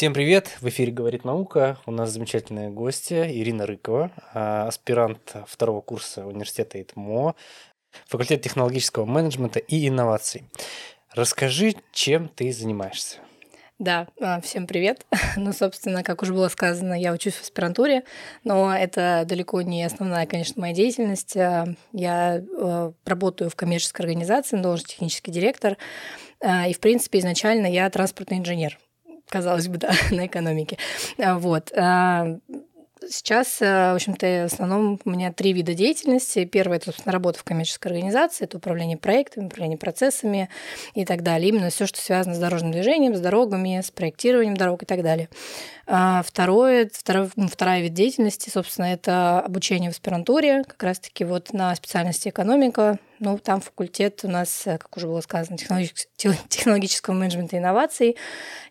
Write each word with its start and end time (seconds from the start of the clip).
Всем 0.00 0.14
привет! 0.14 0.56
В 0.62 0.68
эфире 0.70 0.92
«Говорит 0.92 1.26
наука». 1.26 1.76
У 1.84 1.90
нас 1.90 2.08
замечательная 2.08 2.70
гостья 2.70 3.30
Ирина 3.30 3.66
Рыкова, 3.66 4.10
а, 4.32 4.66
аспирант 4.66 5.36
второго 5.46 5.82
курса 5.82 6.26
университета 6.26 6.80
ИТМО, 6.80 7.34
факультет 8.06 8.40
технологического 8.40 9.04
менеджмента 9.04 9.58
и 9.58 9.86
инноваций. 9.86 10.44
Расскажи, 11.12 11.74
чем 11.92 12.28
ты 12.28 12.50
занимаешься? 12.50 13.18
Да, 13.78 14.06
а, 14.22 14.40
всем 14.40 14.66
привет. 14.66 15.04
Ну, 15.36 15.52
собственно, 15.52 16.02
как 16.02 16.22
уже 16.22 16.32
было 16.32 16.48
сказано, 16.48 16.98
я 16.98 17.12
учусь 17.12 17.34
в 17.34 17.42
аспирантуре, 17.42 18.04
но 18.42 18.74
это 18.74 19.24
далеко 19.26 19.60
не 19.60 19.84
основная, 19.84 20.24
конечно, 20.24 20.62
моя 20.62 20.72
деятельность. 20.72 21.36
А, 21.36 21.66
я 21.92 22.42
работаю 23.04 23.50
в 23.50 23.54
коммерческой 23.54 24.06
организации 24.06 24.56
на 24.56 24.62
должности 24.62 24.92
технический 24.92 25.30
директор, 25.30 25.76
и, 26.42 26.72
в 26.72 26.80
принципе, 26.80 27.18
изначально 27.18 27.66
я 27.66 27.90
транспортный 27.90 28.38
инженер 28.38 28.78
казалось 29.30 29.68
бы, 29.68 29.76
да, 29.78 29.92
на 30.10 30.26
экономике. 30.26 30.78
А, 31.18 31.38
вот. 31.38 31.72
А, 31.76 32.38
сейчас, 33.08 33.60
э, 33.60 33.92
в 33.92 33.94
общем-то, 33.94 34.48
в 34.48 34.52
основном 34.52 35.00
у 35.04 35.10
меня 35.10 35.32
три 35.32 35.52
вида 35.52 35.74
деятельности. 35.74 36.44
Первое– 36.44 36.76
это, 36.78 36.86
собственно, 36.86 37.12
работа 37.12 37.38
в 37.38 37.44
коммерческой 37.44 37.88
организации, 37.88 38.44
это 38.44 38.58
управление 38.58 38.96
проектами, 38.96 39.46
управление 39.46 39.78
процессами 39.78 40.48
и 40.94 41.04
так 41.04 41.22
далее. 41.22 41.48
Именно 41.48 41.70
все, 41.70 41.86
что 41.86 42.00
связано 42.00 42.34
с 42.34 42.38
дорожным 42.38 42.72
движением, 42.72 43.14
с 43.14 43.20
дорогами, 43.20 43.80
с 43.82 43.90
проектированием 43.90 44.56
дорог 44.56 44.82
и 44.82 44.86
так 44.86 45.02
далее. 45.02 45.28
А 45.86 46.22
второе, 46.24 46.90
второй, 46.92 47.30
ну, 47.36 47.48
вторая 47.48 47.82
вид 47.82 47.94
деятельности, 47.94 48.50
собственно, 48.50 48.86
это 48.86 49.40
обучение 49.40 49.90
в 49.90 49.94
аспирантуре, 49.94 50.64
как 50.64 50.82
раз-таки 50.82 51.24
вот 51.24 51.52
на 51.52 51.74
специальности 51.74 52.28
экономика. 52.28 52.98
Ну, 53.20 53.38
там 53.38 53.60
факультет 53.60 54.20
у 54.24 54.28
нас, 54.28 54.62
как 54.64 54.96
уже 54.96 55.06
было 55.06 55.20
сказано, 55.20 55.58
технологического 55.58 57.14
менеджмента 57.14 57.56
и 57.56 57.58
инноваций 57.58 58.16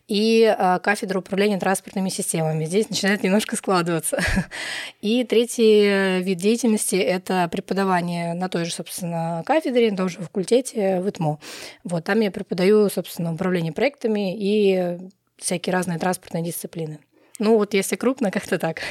и 0.08 0.44
а, 0.58 0.80
кафедра 0.80 1.20
управления 1.20 1.56
транспортными 1.60 2.08
системами. 2.08 2.64
Здесь 2.64 2.90
начинает 2.90 3.22
немножко 3.22 3.54
складываться. 3.54 4.20
И 5.00 5.22
третий 5.22 6.20
вид 6.20 6.38
деятельности– 6.38 6.96
это 6.96 7.48
преподавание 7.48 8.34
на 8.34 8.48
той 8.48 8.64
же, 8.64 8.72
собственно, 8.72 9.44
кафедре, 9.46 9.92
на 9.92 9.96
том 9.96 10.08
же 10.08 10.18
факультете 10.18 11.00
в 11.00 11.08
ИТМО. 11.08 11.38
Вот, 11.84 12.02
там 12.02 12.20
я 12.20 12.32
преподаю, 12.32 12.90
собственно, 12.90 13.32
управление 13.32 13.72
проектами 13.72 14.36
и 14.36 14.98
всякие 15.36 15.72
разные 15.72 16.00
транспортные 16.00 16.42
дисциплины. 16.42 16.98
Ну 17.40 17.56
вот 17.56 17.72
если 17.72 17.96
крупно, 17.96 18.30
как-то 18.30 18.58
так. 18.58 18.82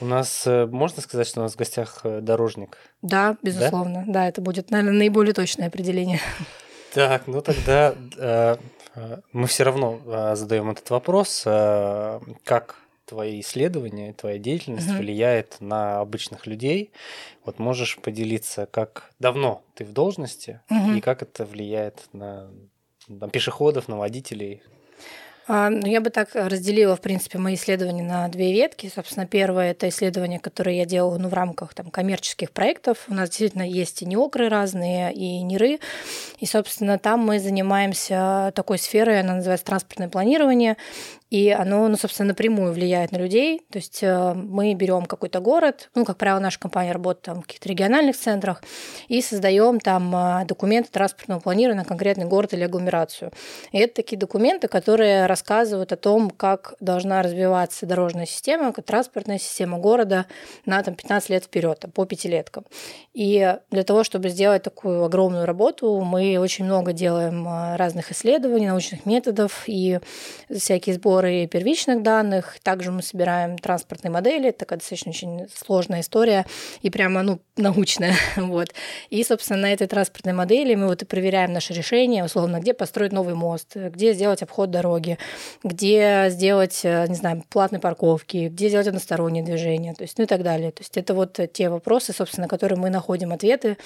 У 0.00 0.04
нас 0.04 0.46
э, 0.46 0.66
можно 0.66 1.02
сказать, 1.02 1.26
что 1.26 1.40
у 1.40 1.42
нас 1.42 1.54
в 1.54 1.56
гостях 1.56 2.00
э, 2.04 2.20
дорожник? 2.20 2.76
Да, 3.00 3.36
безусловно. 3.42 4.04
Да, 4.06 4.12
да 4.12 4.28
это 4.28 4.42
будет, 4.42 4.70
наверное, 4.70 4.92
наиболее 4.92 5.32
точное 5.32 5.68
определение. 5.68 6.20
Так, 6.92 7.26
ну 7.26 7.40
тогда 7.40 7.94
э, 8.18 8.56
мы 9.32 9.46
все 9.46 9.62
равно 9.62 10.34
задаем 10.34 10.70
этот 10.70 10.90
вопрос. 10.90 11.42
Как 11.44 12.76
твои 13.06 13.40
исследования, 13.40 14.12
твоя 14.12 14.38
деятельность 14.38 14.90
угу. 14.90 14.98
влияет 14.98 15.56
на 15.60 16.00
обычных 16.00 16.46
людей? 16.46 16.90
Вот 17.44 17.58
можешь 17.58 17.96
поделиться, 17.98 18.66
как 18.66 19.12
давно 19.20 19.62
ты 19.74 19.84
в 19.84 19.92
должности 19.92 20.60
угу. 20.68 20.94
и 20.94 21.00
как 21.00 21.22
это 21.22 21.44
влияет 21.44 22.08
на, 22.12 22.50
на 23.08 23.28
пешеходов, 23.28 23.88
на 23.88 23.96
водителей? 23.96 24.62
А, 25.52 25.68
ну, 25.68 25.84
я 25.84 26.00
бы 26.00 26.10
так 26.10 26.28
разделила, 26.34 26.94
в 26.94 27.00
принципе, 27.00 27.36
мои 27.36 27.56
исследования 27.56 28.04
на 28.04 28.28
две 28.28 28.52
ветки. 28.52 28.88
Собственно, 28.94 29.26
первое– 29.26 29.70
это 29.72 29.88
исследования, 29.88 30.38
которые 30.38 30.78
я 30.78 30.84
делала 30.84 31.18
ну, 31.18 31.28
в 31.28 31.34
рамках 31.34 31.74
там, 31.74 31.90
коммерческих 31.90 32.52
проектов. 32.52 32.98
У 33.08 33.14
нас 33.14 33.30
действительно 33.30 33.68
есть 33.68 34.00
и 34.00 34.06
неокры 34.06 34.48
разные, 34.48 35.12
и 35.12 35.42
НИРы. 35.42 35.80
И, 36.38 36.46
собственно, 36.46 37.00
там 37.00 37.26
мы 37.26 37.40
занимаемся 37.40 38.52
такой 38.54 38.78
сферой, 38.78 39.18
она 39.18 39.34
называется 39.34 39.66
транспортное 39.66 40.08
планирование 40.08 40.76
и 41.30 41.50
оно, 41.50 41.86
ну, 41.86 41.96
собственно, 41.96 42.28
напрямую 42.28 42.72
влияет 42.72 43.12
на 43.12 43.16
людей. 43.16 43.62
То 43.70 43.78
есть 43.78 44.02
э, 44.02 44.34
мы 44.34 44.74
берем 44.74 45.06
какой-то 45.06 45.40
город, 45.40 45.88
ну, 45.94 46.04
как 46.04 46.18
правило, 46.18 46.40
наша 46.40 46.58
компания 46.58 46.92
работает 46.92 47.22
там 47.22 47.38
в 47.38 47.46
каких-то 47.46 47.68
региональных 47.68 48.16
центрах, 48.16 48.62
и 49.06 49.22
создаем 49.22 49.78
там 49.78 50.14
э, 50.14 50.44
документы 50.44 50.90
транспортного 50.90 51.38
планирования 51.38 51.82
на 51.82 51.88
конкретный 51.88 52.24
город 52.24 52.52
или 52.52 52.64
агломерацию. 52.64 53.30
И 53.70 53.78
это 53.78 53.94
такие 53.94 54.18
документы, 54.18 54.66
которые 54.66 55.26
рассказывают 55.40 55.90
о 55.92 55.96
том, 55.96 56.30
как 56.30 56.74
должна 56.80 57.22
развиваться 57.22 57.86
дорожная 57.86 58.26
система, 58.26 58.72
транспортная 58.72 59.38
система 59.38 59.78
города 59.78 60.26
на 60.66 60.82
там, 60.82 60.94
15 60.94 61.30
лет 61.30 61.44
вперед, 61.44 61.82
по 61.94 62.04
пятилеткам. 62.04 62.64
И 63.14 63.56
для 63.70 63.84
того, 63.84 64.04
чтобы 64.04 64.28
сделать 64.28 64.62
такую 64.62 65.02
огромную 65.02 65.46
работу, 65.46 66.00
мы 66.00 66.38
очень 66.38 66.66
много 66.66 66.92
делаем 66.92 67.48
э, 67.48 67.76
разных 67.76 68.12
исследований, 68.12 68.66
научных 68.66 69.06
методов 69.06 69.64
и 69.66 70.00
всякие 70.54 70.96
сборы 70.96 71.46
первичных 71.46 72.02
данных. 72.02 72.58
Также 72.62 72.92
мы 72.92 73.02
собираем 73.02 73.56
транспортные 73.56 74.10
модели. 74.10 74.50
Такая 74.50 74.78
достаточно 74.78 75.10
очень 75.10 75.48
сложная 75.54 76.00
история 76.00 76.44
и 76.82 76.90
прямо 76.90 77.22
ну, 77.22 77.40
научная. 77.56 78.14
вот. 78.36 78.74
И, 79.08 79.24
собственно, 79.24 79.60
на 79.60 79.72
этой 79.72 79.86
транспортной 79.86 80.34
модели 80.34 80.74
мы 80.74 80.86
вот 80.86 81.02
и 81.02 81.06
проверяем 81.06 81.52
наши 81.52 81.72
решения, 81.72 82.24
условно, 82.24 82.60
где 82.60 82.74
построить 82.74 83.12
новый 83.12 83.34
мост, 83.34 83.74
где 83.74 84.12
сделать 84.12 84.42
обход 84.42 84.70
дороги, 84.70 85.18
где 85.64 86.26
сделать, 86.28 86.80
не 86.84 87.14
знаю, 87.14 87.44
платные 87.48 87.80
парковки, 87.80 88.48
где 88.48 88.68
сделать 88.68 88.86
одностороннее 88.86 89.44
движение, 89.44 89.94
то 89.94 90.02
есть, 90.02 90.18
ну 90.18 90.24
и 90.24 90.26
так 90.26 90.42
далее. 90.42 90.70
То 90.70 90.82
есть 90.82 90.96
это 90.96 91.14
вот 91.14 91.38
те 91.52 91.68
вопросы, 91.68 92.12
собственно, 92.12 92.46
на 92.46 92.48
которые 92.48 92.78
мы 92.78 92.90
находим 92.90 93.32
ответы, 93.32 93.76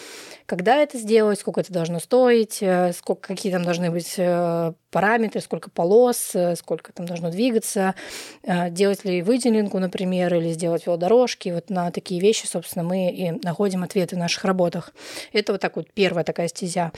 когда 0.47 0.77
это 0.77 0.99
сделать, 0.99 1.41
сколько 1.41 1.61
это 1.61 1.73
должно 1.73 1.99
стоить, 1.99 2.63
сколько, 2.97 3.29
какие 3.29 3.53
там 3.53 3.65
должны 3.65 3.91
быть 3.91 4.15
э, 4.17 4.73
параметры, 4.91 5.41
сколько 5.41 5.71
полос, 5.71 6.31
э, 6.35 6.55
сколько 6.57 6.93
там 6.93 7.07
должно 7.07 7.31
двигаться, 7.31 7.95
э, 8.43 8.71
делать 8.71 9.05
ли 9.05 9.23
выделенку, 9.23 9.79
например, 9.79 10.35
или 10.35 10.53
сделать 10.53 10.87
велодорожки. 10.87 11.49
Вот 11.49 11.71
на 11.71 11.91
такие 11.91 12.21
вещи, 12.21 12.47
собственно, 12.47 12.85
мы 12.85 13.11
и 13.11 13.31
находим 13.43 13.83
ответы 13.83 14.17
в 14.17 14.19
наших 14.19 14.45
работах. 14.45 14.93
Это 15.33 15.53
вот 15.53 15.61
так 15.61 15.77
вот 15.77 15.91
первая 15.93 16.25
такая 16.25 16.49
стезя. 16.49 16.93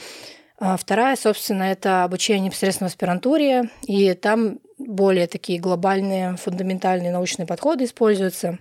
А 0.59 0.75
вторая, 0.75 1.15
собственно, 1.15 1.63
это 1.63 2.03
обучение 2.03 2.45
непосредственно 2.45 2.89
в 2.89 2.91
аспирантуре, 2.91 3.69
и 3.83 4.13
там 4.13 4.59
более 4.79 5.27
такие 5.27 5.59
глобальные, 5.59 6.35
фундаментальные 6.37 7.11
научные 7.11 7.45
подходы 7.45 7.85
используются. 7.85 8.57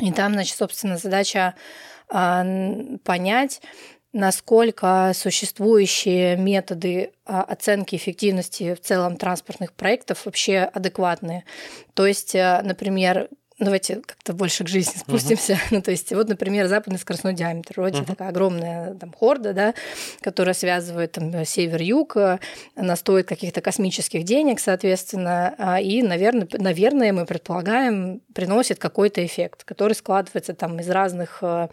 И 0.00 0.12
там, 0.12 0.32
значит, 0.32 0.56
собственно, 0.56 0.96
задача 0.96 1.54
а, 2.08 2.46
понять, 3.04 3.60
насколько 4.12 5.12
существующие 5.14 6.36
методы 6.36 7.12
а, 7.26 7.42
оценки 7.42 7.96
эффективности 7.96 8.74
в 8.74 8.80
целом 8.80 9.16
транспортных 9.16 9.74
проектов 9.74 10.24
вообще 10.24 10.60
адекватные. 10.60 11.44
То 11.92 12.06
есть, 12.06 12.34
например, 12.34 13.28
давайте 13.58 13.96
как-то 13.96 14.32
больше 14.32 14.64
к 14.64 14.68
жизни 14.68 14.98
спустимся. 14.98 15.54
Uh-huh. 15.54 15.58
ну, 15.70 15.82
то 15.82 15.90
есть, 15.90 16.12
вот, 16.12 16.28
например, 16.28 16.66
западный 16.68 16.98
скоростной 16.98 17.34
диаметр. 17.34 17.74
Вроде 17.76 18.00
uh-huh. 18.00 18.06
такая 18.06 18.28
огромная 18.28 18.94
там 18.94 19.12
хорда, 19.12 19.52
да, 19.52 19.74
которая 20.20 20.54
связывает 20.54 21.12
там 21.12 21.44
север-юг. 21.44 22.16
Она 22.76 22.96
стоит 22.96 23.26
каких-то 23.26 23.60
космических 23.60 24.24
денег, 24.24 24.60
соответственно, 24.60 25.54
а, 25.58 25.80
и, 25.80 26.02
наверное, 26.02 26.48
наверное, 26.52 27.12
мы 27.12 27.26
предполагаем, 27.26 28.20
приносит 28.34 28.78
какой-то 28.78 29.24
эффект, 29.24 29.64
который 29.64 29.94
складывается 29.94 30.54
там 30.54 30.78
из 30.78 30.88
разных, 30.88 31.38
а, 31.42 31.70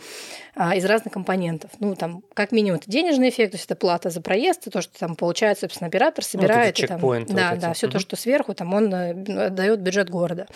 а, 0.55 0.75
из 0.75 0.85
разных 0.85 1.13
компонентов. 1.13 1.69
Ну, 1.79 1.95
там, 1.95 2.23
как 2.33 2.51
минимум, 2.51 2.79
это 2.79 2.89
денежный 2.89 3.29
эффект, 3.29 3.51
то 3.51 3.55
есть 3.57 3.65
это 3.65 3.75
плата 3.75 4.09
за 4.09 4.21
проезд, 4.21 4.71
то, 4.71 4.81
что 4.81 4.97
там 4.97 5.15
получает, 5.15 5.59
собственно, 5.59 5.87
оператор, 5.87 6.23
ну, 6.23 6.39
собирает. 6.39 6.77
Ну, 6.79 6.87
там, 6.87 6.99
да, 6.99 7.51
вот 7.51 7.59
да, 7.59 7.73
все 7.73 7.87
uh-huh. 7.87 7.91
то, 7.91 7.99
что 7.99 8.15
сверху, 8.15 8.53
там 8.53 8.73
он 8.73 8.93
э, 8.93 9.49
дает 9.49 9.81
бюджет 9.81 10.09
города. 10.09 10.47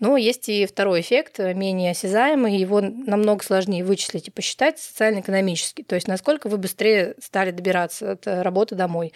Но 0.00 0.16
есть 0.16 0.48
и 0.48 0.66
второй 0.74 1.00
эффект, 1.00 1.38
э, 1.38 1.54
менее 1.54 1.92
осязаемый, 1.92 2.56
его 2.56 2.80
намного 2.80 3.44
сложнее 3.44 3.84
вычислить 3.84 4.28
и 4.28 4.30
посчитать 4.30 4.78
социально-экономически. 4.78 5.82
То 5.82 5.94
есть 5.94 6.08
насколько 6.08 6.48
вы 6.48 6.58
быстрее 6.58 7.14
стали 7.22 7.52
добираться 7.52 8.12
от 8.12 8.26
э, 8.26 8.42
работы 8.42 8.74
домой, 8.74 9.12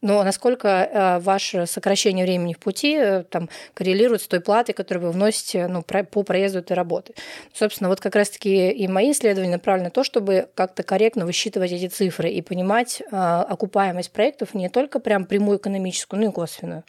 но 0.00 0.24
насколько 0.24 0.68
э, 0.68 1.18
ваше 1.20 1.66
сокращение 1.66 2.24
времени 2.24 2.54
в 2.54 2.58
пути 2.58 2.98
там, 3.30 3.50
коррелирует 3.74 4.22
с 4.22 4.26
той 4.26 4.40
платой, 4.40 4.74
которую 4.74 5.06
вы 5.06 5.12
вносите 5.12 5.66
ну, 5.66 5.82
по 5.82 6.22
проезду 6.22 6.60
этой 6.60 6.72
работы. 6.72 7.12
Собственно, 7.52 7.90
вот 7.90 8.00
как 8.00 8.16
раз-таки 8.16 8.70
и 8.70 8.88
мои 8.88 9.12
исследования 9.12 9.52
направлены 9.52 9.88
на 9.88 9.90
то, 9.90 10.04
чтобы 10.04 10.48
как-то 10.54 10.82
корректно 10.82 11.26
высчитывать 11.26 11.72
эти 11.72 11.88
цифры 11.88 12.30
и 12.30 12.40
понимать 12.40 13.02
окупаемость 13.10 14.12
проектов 14.12 14.54
не 14.54 14.68
только 14.68 14.98
прям 14.98 15.26
прямую 15.26 15.58
экономическую, 15.58 16.20
но 16.20 16.30
и 16.30 16.32
косвенную. 16.32 16.84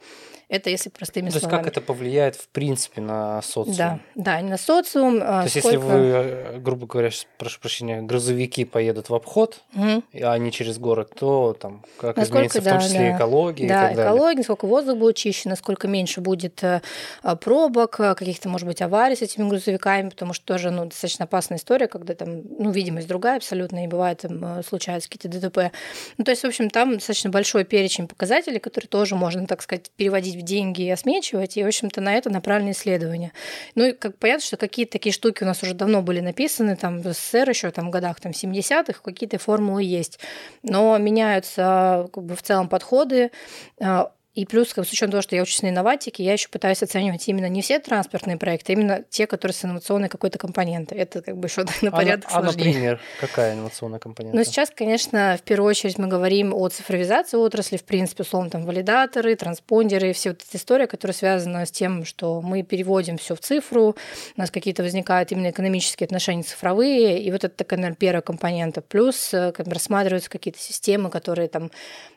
Это 0.50 0.69
если 0.69 0.90
простыми 0.90 1.30
То 1.30 1.40
словами. 1.40 1.51
То 1.51 1.57
есть 1.57 1.74
как 1.74 1.84
это 1.84 1.86
повлияет 1.86 2.36
в 2.36 2.48
принципе 2.50 3.01
на 3.01 3.42
социум? 3.42 3.75
Да, 3.75 4.00
да, 4.16 4.42
на 4.42 4.57
социум. 4.57 5.19
А 5.22 5.40
То 5.40 5.44
есть 5.44 5.60
сколько... 5.60 5.78
если 5.78 5.78
вы, 5.78 6.00
э, 6.00 6.60
грубо 6.60 6.86
говоря, 6.86 7.10
прошу 7.38 7.60
прощения, 7.60 8.01
грузовики 8.01 8.66
поедут 8.66 9.10
в 9.10 9.16
обход, 9.16 9.62
угу. 9.74 10.04
а 10.13 10.38
не 10.38 10.51
через 10.51 10.78
город, 10.78 11.13
то 11.18 11.57
там 11.60 11.84
как 11.98 12.18
насколько, 12.18 12.48
изменится 12.48 12.62
да, 12.62 12.69
в 12.69 12.74
том 12.74 12.81
числе 12.81 13.00
да. 13.00 13.18
экология 13.18 13.68
да, 13.68 13.92
и 13.92 13.95
так 13.95 14.06
экология, 14.06 14.22
далее. 14.22 14.38
насколько 14.38 14.66
воздух 14.66 14.98
будет 14.98 15.16
чище, 15.16 15.50
насколько 15.50 15.88
меньше 15.88 16.22
будет 16.22 16.63
э, 16.63 16.81
а, 17.22 17.36
пробок, 17.36 18.00
э, 18.00 18.16
каких-то, 18.16 18.50
может 18.50 18.68
быть, 18.68 18.81
аварий 18.81 19.16
с 19.16 19.22
этими 19.22 19.48
грузовиками, 19.48 20.10
потому 20.10 20.34
что 20.34 20.45
тоже 20.45 20.72
ну, 20.72 20.86
достаточно 20.86 21.25
опасная 21.25 21.57
история, 21.57 21.88
когда 21.88 22.13
там 22.16 22.42
ну, 22.60 22.72
видимость 22.72 23.07
другая 23.07 23.38
абсолютно, 23.38 23.84
и 23.84 23.88
бывает 23.88 24.19
там 24.19 24.63
случаются 24.63 25.10
какие-то 25.10 25.40
ДТП. 25.40 25.72
Ну, 26.18 26.24
то 26.24 26.31
есть, 26.31 26.44
в 26.44 26.48
общем, 26.48 26.69
там 26.69 26.95
достаточно 26.95 27.30
большой 27.30 27.63
перечень 27.63 28.07
показателей, 28.07 28.60
которые 28.60 28.88
тоже 28.88 29.16
можно, 29.16 29.48
так 29.48 29.62
сказать, 29.62 29.90
переводить 29.95 30.32
в 30.35 30.41
деньги 30.41 30.83
и 30.83 30.89
осмечивать, 30.89 31.57
и, 31.57 31.63
в 31.63 31.68
общем-то, 31.68 32.01
на 32.01 32.13
это 32.15 32.30
направлены 32.30 32.71
исследования. 32.71 33.31
Ну, 33.75 33.85
и 33.85 33.91
как 33.91 34.18
понятно, 34.18 34.45
что 34.45 34.57
какие-то 34.57 34.94
такие 34.94 35.13
штуки 35.13 35.44
у 35.44 35.45
нас 35.45 35.63
уже 35.63 35.74
давно 35.74 36.01
были 36.01 36.19
написаны, 36.19 36.75
там, 36.75 37.01
в 37.01 37.13
СССР 37.13 37.50
еще, 37.50 37.71
там, 37.71 37.88
в 37.88 37.89
годах, 37.89 38.19
там, 38.19 38.31
70-х, 38.31 39.01
какие-то 39.03 39.38
формулы 39.38 39.83
есть. 39.83 40.19
Но 40.63 40.97
меняются, 40.97 42.09
как 42.13 42.24
бы, 42.24 42.35
в 42.35 42.41
целом 42.41 42.69
подходы, 42.69 43.31
а, 43.80 44.12
и 44.33 44.47
плюс, 44.47 44.69
с 44.69 44.77
учетом 44.77 45.12
того, 45.12 45.21
что 45.21 45.35
я 45.35 45.44
учусь 45.44 45.62
на 45.62 45.69
инноватике, 45.69 46.24
я 46.24 46.33
еще 46.33 46.50
пытаюсь 46.50 46.81
оценивать 46.81 47.27
именно 47.27 47.47
не 47.50 47.62
все 47.62 47.77
транспортные 47.77 48.38
проекты, 48.38 48.71
а 48.71 48.75
именно 48.75 49.03
те, 49.07 49.27
которые 49.27 49.53
с 49.53 49.63
инновационной 49.63 50.09
какой-то 50.09 50.39
компонентой. 50.39 50.97
Это 50.97 51.21
как 51.21 51.38
бы 51.38 51.47
еще 51.47 51.65
на 51.83 51.91
порядок 51.91 52.25
а, 52.31 52.41
сложнее. 52.41 52.63
А, 52.63 52.68
например, 52.68 53.00
какая 53.19 53.53
инновационная 53.53 54.00
компонента? 54.00 54.35
Ну, 54.35 54.44
сейчас, 54.44 54.71
конечно, 54.71 55.38
в 55.39 55.44
первую 55.44 55.69
очередь 55.69 56.00
мы 56.00 56.07
говорим 56.07 56.51
о 56.51 56.68
цифровизации 56.69 57.38
отрасли, 57.38 57.77
в 57.77 57.83
принципе, 57.83 58.24
условно, 58.24 58.50
там, 58.50 58.65
валидаторы, 58.65 59.35
транспондеры, 59.35 60.13
все 60.13 60.30
вот 60.30 60.41
эти 60.41 60.56
истории, 60.56 60.88
которые 60.88 61.13
связаны 61.13 61.68
с 61.68 61.71
тем, 61.71 62.03
что 62.03 62.41
мы 62.41 62.63
переводим 62.63 63.19
все 63.19 63.35
в 63.35 63.39
цифру, 63.39 63.95
у 64.35 64.39
нас 64.39 64.50
какие-то 64.50 64.81
возникают 64.81 65.31
именно 65.31 65.51
экономические 65.51 66.06
отношения 66.06 66.41
цифровые, 66.41 67.21
и 67.21 67.31
вот 67.31 67.44
это 67.44 67.56
такая, 67.56 67.77
наверное, 67.77 67.97
первая 67.97 68.21
компонента. 68.21 68.81
Плюс 68.81 69.31
э, 69.31 69.51
как 69.51 69.68
бы 69.68 69.75
рассматриваются 69.75 70.31
какие-то 70.31 70.59
системы, 70.59 71.12
которые 71.12 71.50
там, 71.50 71.69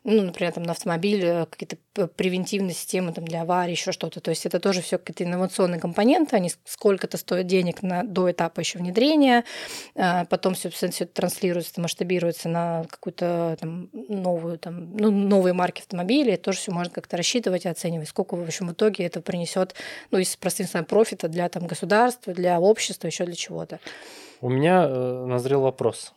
ну, 0.03 0.23
например, 0.23 0.53
там 0.53 0.63
на 0.63 0.73
автомобиле 0.73 1.47
какие-то 1.51 1.77
превентивной 2.09 2.75
системы 2.75 3.13
там, 3.13 3.25
для 3.25 3.43
аварий, 3.43 3.73
еще 3.73 3.93
что-то. 3.93 4.21
То 4.21 4.31
есть 4.31 4.47
это 4.47 4.61
тоже 4.61 4.83
все 4.83 4.99
какие-то 4.99 5.25
инновационные 5.25 5.81
компоненты, 5.81 6.37
они 6.37 6.51
сколько-то 6.65 7.17
стоят 7.17 7.47
денег 7.47 7.83
на, 7.83 8.03
до 8.03 8.31
этапа 8.31 8.61
еще 8.61 8.79
внедрения, 8.79 9.45
а, 9.95 10.25
потом, 10.27 10.55
собственно, 10.55 10.93
все 10.93 11.05
это 11.05 11.15
транслируется, 11.15 11.81
масштабируется 11.81 12.49
на 12.49 12.85
какую-то 12.89 13.57
там, 13.61 13.89
новую, 13.93 14.59
там, 14.59 14.97
ну, 14.97 15.11
новые 15.11 15.53
марки 15.53 15.81
автомобилей, 15.81 16.33
это 16.33 16.45
тоже 16.45 16.59
все 16.59 16.73
можно 16.73 16.93
как-то 16.93 17.17
рассчитывать 17.17 17.65
и 17.65 17.69
оценивать, 17.69 18.09
сколько 18.09 18.35
в 18.35 18.43
общем 18.43 18.69
в 18.69 18.73
итоге 18.73 19.05
это 19.05 19.21
принесет, 19.21 19.75
ну, 20.11 20.19
из 20.19 20.37
простым 20.37 20.67
словом, 20.67 20.87
профита 20.87 21.29
для 21.29 21.49
там, 21.49 21.67
государства, 21.67 22.33
для 22.33 22.61
общества, 22.61 23.07
еще 23.07 23.25
для 23.25 23.35
чего-то. 23.35 23.81
У 24.41 24.49
меня 24.49 24.85
э, 24.87 25.25
назрел 25.27 25.63
вопрос. 25.63 26.13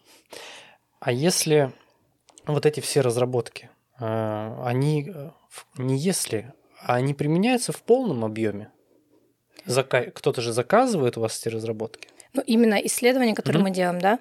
А 1.00 1.12
если 1.12 1.72
вот 2.46 2.66
эти 2.66 2.80
все 2.80 3.02
разработки, 3.02 3.70
э, 4.00 4.64
они 4.66 5.10
э, 5.10 5.30
не 5.78 5.98
если, 5.98 6.54
а 6.82 6.96
они 6.96 7.14
применяются 7.14 7.72
в 7.72 7.82
полном 7.82 8.26
объеме. 8.26 8.72
Зака... 9.66 10.04
Кто-то 10.12 10.42
же 10.42 10.54
заказывает 10.54 11.18
у 11.18 11.22
вас 11.22 11.40
эти 11.40 11.50
разработки. 11.50 12.10
Ну, 12.40 12.44
именно 12.48 12.76
исследования, 12.76 13.36
которые 13.36 13.62
mm-hmm. 13.62 13.64
мы 13.64 13.72
делаем, 13.72 14.00
да. 14.00 14.20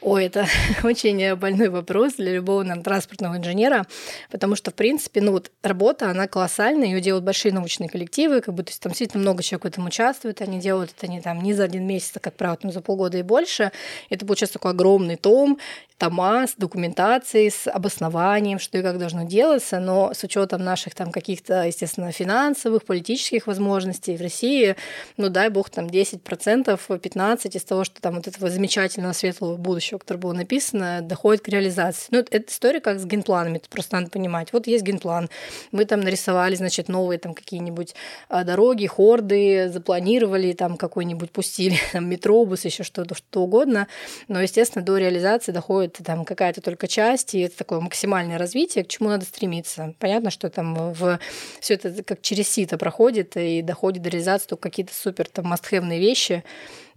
Ой, 0.00 0.26
это 0.26 0.46
очень 0.82 1.36
больной 1.36 1.68
вопрос 1.68 2.14
для 2.14 2.32
любого 2.32 2.64
нам 2.64 2.82
транспортного 2.82 3.36
инженера, 3.36 3.86
потому 4.30 4.56
что, 4.56 4.70
в 4.70 4.74
принципе, 4.74 5.20
ну 5.20 5.32
вот 5.32 5.52
работа, 5.62 6.10
она 6.10 6.26
колоссальная, 6.26 6.88
ее 6.88 7.00
делают 7.00 7.24
большие 7.24 7.52
научные 7.52 7.88
коллективы, 7.88 8.40
как 8.40 8.54
бы, 8.54 8.62
то 8.62 8.70
есть 8.70 8.82
там 8.82 8.90
действительно 8.90 9.22
много 9.22 9.42
человек 9.42 9.64
в 9.64 9.68
этом 9.68 9.86
участвует, 9.86 10.40
они 10.40 10.58
делают 10.58 10.94
это 10.96 11.06
не 11.06 11.20
там 11.20 11.42
не 11.42 11.52
за 11.52 11.64
один 11.64 11.86
месяц, 11.86 12.12
а, 12.16 12.20
как 12.20 12.34
правило, 12.34 12.56
там 12.56 12.72
за 12.72 12.80
полгода 12.80 13.18
и 13.18 13.22
больше. 13.22 13.72
Это 14.08 14.24
получается 14.26 14.54
такой 14.54 14.72
огромный 14.72 15.16
том, 15.16 15.58
тома 15.98 16.46
с 16.46 16.54
документацией, 16.56 17.50
с 17.50 17.70
обоснованием, 17.70 18.58
что 18.58 18.78
и 18.78 18.82
как 18.82 18.98
должно 18.98 19.24
делаться, 19.24 19.80
но 19.80 20.14
с 20.14 20.24
учетом 20.24 20.64
наших 20.64 20.94
там 20.94 21.12
каких-то, 21.12 21.66
естественно, 21.66 22.10
финансовых, 22.10 22.84
политических 22.84 23.46
возможностей 23.46 24.16
в 24.16 24.22
России, 24.22 24.76
ну 25.18 25.28
дай 25.28 25.50
бог 25.50 25.68
там 25.68 25.86
10%, 25.86 26.80
15% 26.88 27.50
из 27.60 27.64
того, 27.64 27.84
что 27.84 28.00
там 28.00 28.16
вот 28.16 28.26
этого 28.26 28.50
замечательного 28.50 29.12
светлого 29.12 29.56
будущего, 29.56 29.98
которое 29.98 30.18
было 30.18 30.32
написано, 30.32 31.00
доходит 31.02 31.42
к 31.42 31.48
реализации. 31.48 32.08
Ну, 32.10 32.18
это 32.18 32.44
история 32.48 32.80
как 32.80 32.98
с 32.98 33.04
генпланами, 33.04 33.58
это 33.58 33.68
просто 33.68 33.96
надо 33.96 34.10
понимать. 34.10 34.52
Вот 34.52 34.66
есть 34.66 34.82
генплан, 34.82 35.30
мы 35.70 35.84
там 35.84 36.00
нарисовали, 36.00 36.54
значит, 36.54 36.88
новые 36.88 37.18
там 37.18 37.34
какие-нибудь 37.34 37.94
а, 38.28 38.44
дороги, 38.44 38.86
хорды, 38.86 39.68
запланировали, 39.68 40.52
там 40.52 40.76
какой-нибудь 40.76 41.30
пустили, 41.30 41.76
там 41.92 42.08
метробус, 42.08 42.64
еще 42.64 42.82
что-то, 42.82 43.14
что 43.14 43.42
угодно, 43.42 43.86
но, 44.28 44.40
естественно, 44.40 44.84
до 44.84 44.96
реализации 44.96 45.52
доходит 45.52 45.98
там 46.04 46.24
какая-то 46.24 46.60
только 46.60 46.88
часть, 46.88 47.34
и 47.34 47.40
это 47.40 47.58
такое 47.58 47.80
максимальное 47.80 48.38
развитие, 48.38 48.84
к 48.84 48.88
чему 48.88 49.10
надо 49.10 49.24
стремиться. 49.24 49.94
Понятно, 49.98 50.30
что 50.30 50.48
там 50.50 50.92
в 50.92 51.20
все 51.60 51.74
это 51.74 52.02
как 52.02 52.22
через 52.22 52.48
сито 52.48 52.78
проходит 52.78 53.36
и 53.36 53.62
доходит 53.62 54.02
до 54.02 54.10
реализации 54.10 54.48
только 54.48 54.62
какие-то 54.62 54.94
супер 54.94 55.28
там 55.28 55.52
must 55.52 55.70
вещи, 55.98 56.44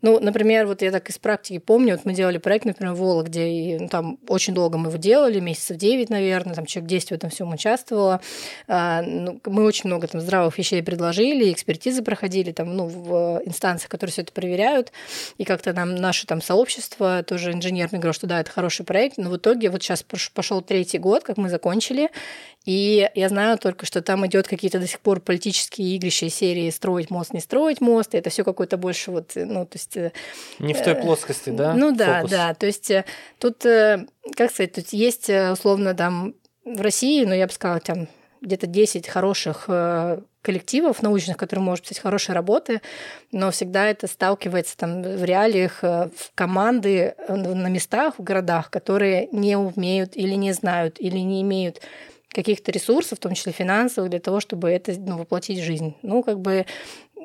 ну, 0.03 0.19
например, 0.19 0.67
вот 0.67 0.81
я 0.81 0.91
так 0.91 1.09
из 1.09 1.17
практики 1.17 1.59
помню, 1.59 1.93
вот 1.93 2.03
мы 2.03 2.13
делали 2.13 2.37
проект, 2.37 2.65
например, 2.65 2.93
в 2.93 2.97
Вологде, 2.97 3.47
и 3.47 3.79
ну, 3.79 3.87
там 3.87 4.19
очень 4.27 4.53
долго 4.53 4.77
мы 4.77 4.89
его 4.89 4.97
делали, 4.97 5.39
месяцев 5.39 5.77
9, 5.77 6.09
наверное, 6.09 6.53
там 6.53 6.65
человек 6.65 6.89
10 6.89 7.09
в 7.09 7.11
этом 7.13 7.29
всем 7.29 7.53
участвовало. 7.53 8.19
А, 8.67 9.01
ну, 9.01 9.39
мы 9.45 9.63
очень 9.63 9.87
много 9.87 10.07
там 10.07 10.19
здравых 10.19 10.57
вещей 10.57 10.83
предложили, 10.83 11.53
экспертизы 11.53 12.03
проходили 12.03 12.51
там, 12.51 12.75
ну, 12.75 12.87
в 12.87 13.41
инстанциях, 13.45 13.89
которые 13.89 14.11
все 14.11 14.23
это 14.23 14.33
проверяют, 14.33 14.91
и 15.37 15.45
как-то 15.45 15.71
нам 15.71 15.95
наше 15.95 16.27
там 16.27 16.41
сообщество, 16.41 17.23
тоже 17.23 17.53
инженерный 17.53 17.99
говорил, 17.99 18.13
что 18.13 18.27
да, 18.27 18.41
это 18.41 18.51
хороший 18.51 18.85
проект, 18.85 19.17
но 19.17 19.29
в 19.29 19.37
итоге 19.37 19.69
вот 19.69 19.81
сейчас 19.81 20.03
пошел 20.03 20.61
третий 20.61 20.97
год, 20.97 21.23
как 21.23 21.37
мы 21.37 21.47
закончили, 21.47 22.09
и 22.65 23.09
я 23.15 23.29
знаю 23.29 23.57
только, 23.57 23.85
что 23.85 24.01
там 24.01 24.25
идет 24.27 24.49
какие-то 24.49 24.79
до 24.79 24.87
сих 24.87 24.99
пор 24.99 25.21
политические 25.21 25.95
игрища 25.95 26.29
серии 26.29 26.69
«строить 26.71 27.09
мост, 27.09 27.33
не 27.33 27.39
строить 27.39 27.79
мост», 27.79 28.13
и 28.15 28.17
это 28.17 28.29
все 28.29 28.43
какое-то 28.43 28.75
больше 28.75 29.11
вот, 29.11 29.31
ну, 29.35 29.65
то 29.65 29.75
есть... 29.77 29.92
Э, 29.95 30.11
не 30.59 30.73
в 30.73 30.83
той 30.83 30.95
плоскости, 30.95 31.49
да? 31.49 31.73
Ну 31.73 31.91
да, 31.91 32.17
Фокус. 32.17 32.31
да, 32.31 32.53
то 32.53 32.65
есть 32.65 32.91
э, 32.91 33.05
тут, 33.39 33.65
э, 33.65 34.05
как 34.35 34.51
сказать, 34.51 34.73
тут 34.73 34.89
есть 34.89 35.29
условно 35.29 35.93
там 35.93 36.35
в 36.65 36.81
России, 36.81 37.25
ну, 37.25 37.33
я 37.33 37.47
бы 37.47 37.53
сказала, 37.53 37.79
там 37.79 38.07
где-то 38.41 38.67
10 38.67 39.07
хороших 39.07 39.69
коллективов 40.41 41.01
научных, 41.01 41.37
которые 41.37 41.63
могут 41.63 41.81
писать 41.81 41.99
хорошие 41.99 42.35
работы, 42.35 42.81
но 43.31 43.51
всегда 43.51 43.85
это 43.85 44.07
сталкивается 44.07 44.75
там 44.75 45.01
в 45.01 45.23
реалиях 45.23 45.81
в 45.81 46.11
команды 46.35 47.15
на 47.29 47.69
местах, 47.69 48.15
в 48.17 48.23
городах, 48.23 48.69
которые 48.69 49.29
не 49.31 49.55
умеют 49.55 50.17
или 50.17 50.33
не 50.33 50.51
знают, 50.51 50.97
или 50.99 51.19
не 51.19 51.41
имеют 51.41 51.79
каких-то 52.33 52.71
ресурсов, 52.71 53.19
в 53.19 53.21
том 53.21 53.33
числе 53.33 53.53
финансовых, 53.53 54.09
для 54.09 54.19
того, 54.19 54.39
чтобы 54.39 54.69
это 54.69 54.93
ну, 54.97 55.17
воплотить 55.17 55.59
в 55.59 55.63
жизнь. 55.63 55.95
Ну, 56.01 56.23
как 56.23 56.39
бы 56.39 56.65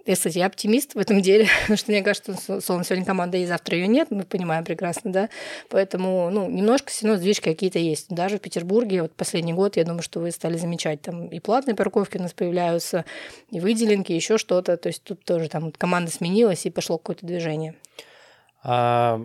я, 0.08 0.16
кстати, 0.16 0.38
я 0.38 0.46
оптимист 0.46 0.94
в 0.94 0.98
этом 0.98 1.20
деле, 1.20 1.46
потому 1.62 1.76
что 1.76 1.90
мне 1.90 2.02
кажется, 2.02 2.34
словно 2.60 2.84
сегодня 2.84 3.04
команда 3.04 3.36
и 3.36 3.46
завтра 3.46 3.76
ее 3.76 3.86
нет, 3.86 4.10
мы 4.10 4.24
понимаем 4.24 4.64
прекрасно, 4.64 5.12
да. 5.12 5.28
Поэтому, 5.68 6.30
ну, 6.30 6.48
немножко 6.48 6.90
все 6.90 7.06
равно 7.06 7.18
сдвижки 7.18 7.44
какие-то 7.44 7.78
есть. 7.78 8.08
Даже 8.08 8.38
в 8.38 8.40
Петербурге, 8.40 9.02
вот 9.02 9.14
последний 9.14 9.52
год, 9.52 9.76
я 9.76 9.84
думаю, 9.84 10.02
что 10.02 10.20
вы 10.20 10.30
стали 10.30 10.56
замечать, 10.56 11.02
там 11.02 11.28
и 11.28 11.40
платные 11.40 11.74
парковки 11.74 12.16
у 12.16 12.22
нас 12.22 12.32
появляются, 12.32 13.04
и 13.50 13.60
выделенки, 13.60 14.12
еще 14.12 14.38
что-то. 14.38 14.76
То 14.76 14.88
есть 14.88 15.04
тут 15.04 15.24
тоже 15.24 15.48
там 15.48 15.72
команда 15.72 16.10
сменилась, 16.10 16.64
и 16.64 16.70
пошло 16.70 16.96
какое-то 16.96 17.26
движение. 17.26 17.74
А 18.62 19.22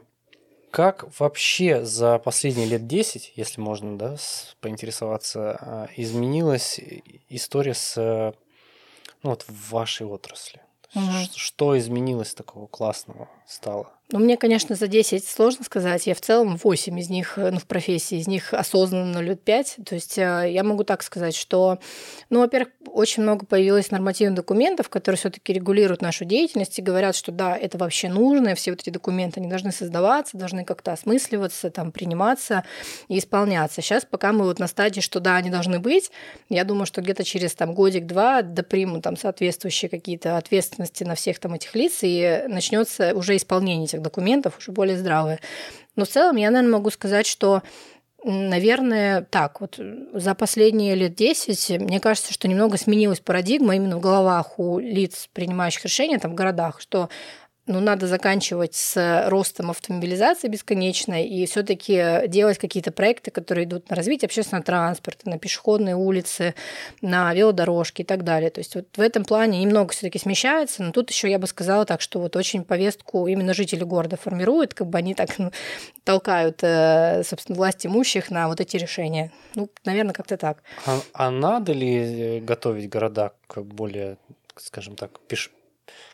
как 0.72 1.06
вообще 1.20 1.86
за 1.86 2.20
последние 2.20 2.68
лет 2.68 2.88
10, 2.88 3.34
если 3.36 3.62
можно 3.62 3.98
да, 3.98 4.16
поинтересоваться, 4.60 5.58
а, 5.62 5.88
изменилась 5.96 6.80
история 7.30 7.74
с 7.74 8.34
ну, 9.24 9.30
вот 9.30 9.44
в 9.44 9.72
вашей 9.72 10.06
отрасли? 10.06 10.62
Угу. 10.96 11.30
Что 11.36 11.78
изменилось 11.78 12.34
такого 12.34 12.68
классного 12.68 13.28
стало? 13.48 13.92
Ну, 14.14 14.20
мне, 14.20 14.38
конечно, 14.38 14.76
за 14.76 14.88
10 14.88 15.28
сложно 15.28 15.66
сказать. 15.66 16.06
Я 16.06 16.14
в 16.14 16.22
целом 16.22 16.58
8 16.58 17.00
из 17.00 17.10
них, 17.10 17.34
ну, 17.36 17.58
в 17.58 17.66
профессии, 17.66 18.20
из 18.20 18.28
них 18.28 18.54
осознанно 18.54 19.18
лет 19.20 19.42
5. 19.42 19.78
То 19.88 19.96
есть 19.96 20.20
э, 20.20 20.52
я 20.52 20.64
могу 20.64 20.84
так 20.84 21.02
сказать, 21.02 21.36
что, 21.36 21.80
ну, 22.30 22.42
во-первых, 22.42 22.74
очень 22.92 23.24
много 23.24 23.48
появилось 23.48 23.90
нормативных 23.90 24.36
документов, 24.36 24.90
которые 24.90 25.18
все 25.18 25.32
таки 25.32 25.52
регулируют 25.54 26.04
нашу 26.04 26.26
деятельность 26.26 26.78
и 26.78 26.84
говорят, 26.84 27.16
что 27.16 27.32
да, 27.32 27.58
это 27.58 27.80
вообще 27.80 28.08
нужно, 28.08 28.50
и 28.50 28.54
все 28.54 28.72
вот 28.72 28.82
эти 28.82 28.92
документы, 28.92 29.40
они 29.40 29.50
должны 29.50 29.72
создаваться, 29.72 30.38
должны 30.38 30.64
как-то 30.64 30.92
осмысливаться, 30.92 31.72
там, 31.72 31.92
приниматься 31.92 32.64
и 33.08 33.18
исполняться. 33.18 33.82
Сейчас 33.82 34.06
пока 34.06 34.32
мы 34.32 34.44
вот 34.44 34.60
на 34.60 34.68
стадии, 34.68 35.02
что 35.02 35.22
да, 35.22 35.38
они 35.38 35.50
должны 35.50 35.80
быть, 35.80 36.12
я 36.50 36.66
думаю, 36.66 36.86
что 36.86 37.02
где-то 37.02 37.24
через 37.24 37.56
там 37.56 37.74
годик-два 37.74 38.44
допримут 38.44 39.02
там 39.04 39.18
соответствующие 39.18 39.90
какие-то 39.90 40.38
ответственности 40.38 41.04
на 41.04 41.16
всех 41.16 41.40
там 41.40 41.56
этих 41.56 41.74
лиц, 41.74 42.00
и 42.04 42.44
начнется 42.48 43.16
уже 43.16 43.33
исполнение 43.38 43.86
этих 43.86 44.02
документов 44.02 44.58
уже 44.58 44.72
более 44.72 44.98
здравые. 44.98 45.40
Но 45.96 46.06
в 46.06 46.10
целом 46.10 46.36
я, 46.38 46.50
наверное, 46.52 46.78
могу 46.78 46.90
сказать, 46.90 47.28
что 47.28 47.62
Наверное, 48.25 49.24
так, 49.30 49.60
вот 49.60 49.78
за 50.13 50.34
последние 50.34 50.96
лет 50.96 51.13
10, 51.13 51.82
мне 51.82 52.00
кажется, 52.00 52.32
что 52.32 52.48
немного 52.48 52.78
сменилась 52.78 53.20
парадигма 53.20 53.75
именно 53.75 53.98
в 53.98 54.00
головах 54.00 54.60
у 54.60 54.80
лиц, 54.80 55.28
принимающих 55.34 55.84
решения 55.84 56.20
там, 56.20 56.32
в 56.32 56.36
городах, 56.36 56.80
что 56.80 57.10
ну, 57.65 57.79
надо 57.79 58.08
заканчивать 58.08 58.75
с 58.75 59.29
ростом 59.29 59.72
автомобилизации 59.72 60.50
бесконечной 60.50 61.25
и 61.25 61.46
все 61.46 61.63
таки 61.63 62.27
делать 62.27 62.58
какие-то 62.58 62.91
проекты, 62.91 63.32
которые 63.32 63.65
идут 63.65 63.89
на 63.89 63.96
развитие 63.96 64.27
общественного 64.27 64.65
транспорта, 64.65 65.29
на 65.29 65.39
пешеходные 65.39 65.96
улицы, 65.96 66.55
на 67.01 67.34
велодорожки 67.34 68.01
и 68.01 68.05
так 68.05 68.24
далее. 68.24 68.50
То 68.50 68.60
есть 68.60 68.75
вот 68.75 68.88
в 68.96 69.00
этом 69.00 69.24
плане 69.24 69.60
немного 69.60 69.93
все 69.93 70.01
таки 70.01 70.20
смещается, 70.20 70.84
но 70.84 70.91
тут 70.91 71.10
еще 71.10 71.29
я 71.29 71.39
бы 71.39 71.48
сказала 71.48 71.86
так, 71.86 72.01
что 72.01 72.20
вот 72.20 72.36
очень 72.36 72.65
повестку 72.65 73.27
именно 73.27 73.53
жители 73.53 73.84
города 73.84 74.17
формируют, 74.17 74.74
как 74.74 74.88
бы 74.88 74.98
они 74.98 75.15
так 75.15 75.38
ну, 75.39 75.51
толкают, 76.03 76.60
э, 76.63 77.24
собственно, 77.24 77.55
власть 77.55 77.86
имущих 77.86 78.29
на 78.29 78.50
вот 78.50 78.60
эти 78.60 78.75
решения. 78.75 79.32
Ну, 79.55 79.70
наверное, 79.86 80.13
как-то 80.13 80.36
так. 80.36 80.63
А, 80.86 81.00
а 81.13 81.32
надо 81.32 81.72
ли 81.72 82.41
готовить 82.41 82.89
города 82.89 83.32
к 83.48 83.62
более, 83.62 84.17
скажем 84.58 84.98
так, 84.98 85.17
пеш 85.27 85.50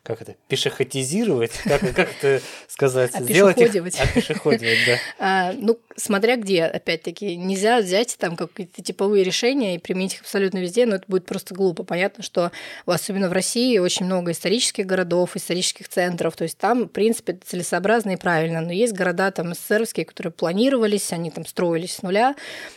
как 0.04 0.22
это, 0.22 0.36
пешеходизировать, 0.48 1.52
как, 1.64 1.82
как 1.82 2.10
это 2.18 2.42
сказать, 2.68 3.14
сделать 3.20 3.58
их, 3.58 3.76
опешеходивать, 3.76 4.78
да. 4.86 4.98
А, 5.20 5.54
ну, 5.54 5.78
смотря 5.96 6.38
где, 6.38 6.64
опять-таки, 6.64 7.36
нельзя 7.36 7.80
взять 7.80 8.18
там 8.18 8.36
какие-то 8.36 8.82
типовые 8.82 9.24
решения 9.24 9.76
и 9.76 9.78
применить 9.78 10.16
их 10.16 10.22
абсолютно 10.22 10.60
везде, 10.60 10.86
но 10.86 10.96
это 10.96 11.06
будет 11.08 11.26
просто 11.26 11.54
глупо. 11.54 11.84
Понятно, 11.84 12.24
что 12.24 12.52
особенно 12.86 13.30
в 13.30 13.34
России 13.34 13.78
очень 13.78 14.06
много 14.06 14.32
исторических 14.32 14.86
городов, 14.86 15.36
исторических 15.36 15.90
центров, 15.90 16.36
то 16.36 16.44
есть 16.44 16.58
там, 16.58 16.84
в 16.84 16.88
принципе, 16.88 17.38
целесообразно 17.46 18.12
и 18.12 18.16
правильно, 18.16 18.62
но 18.62 18.72
есть 18.72 18.94
города 18.94 19.32
там 19.32 19.54
СССРовские, 19.54 20.06
которые 20.06 20.32
планировались, 20.32 21.12
они 21.12 21.30
там 21.30 21.46
строились 21.46 21.96
с 21.96 22.02
нуля, 22.02 22.36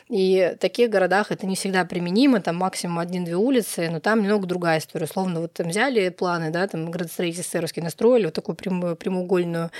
и 0.08 0.52
в 0.56 0.58
таких 0.58 0.90
городах 0.90 1.30
это 1.30 1.46
не 1.46 1.56
всегда 1.56 1.84
применимо, 1.84 2.40
там 2.40 2.56
максимум 2.56 2.98
один-две 2.98 3.36
улицы, 3.36 3.88
но 3.90 4.00
там 4.00 4.22
немного 4.22 4.46
другая 4.46 4.78
история. 4.78 5.06
Условно, 5.06 5.40
вот 5.40 5.52
там 5.52 5.68
взяли 5.68 6.08
планы, 6.10 6.50
да, 6.50 6.66
там 6.66 6.81
градостроитель 6.90 7.42
СССРовский 7.42 7.82
настроили, 7.82 8.26
вот 8.26 8.34
такую 8.34 8.56
прямоугольную 8.56 9.70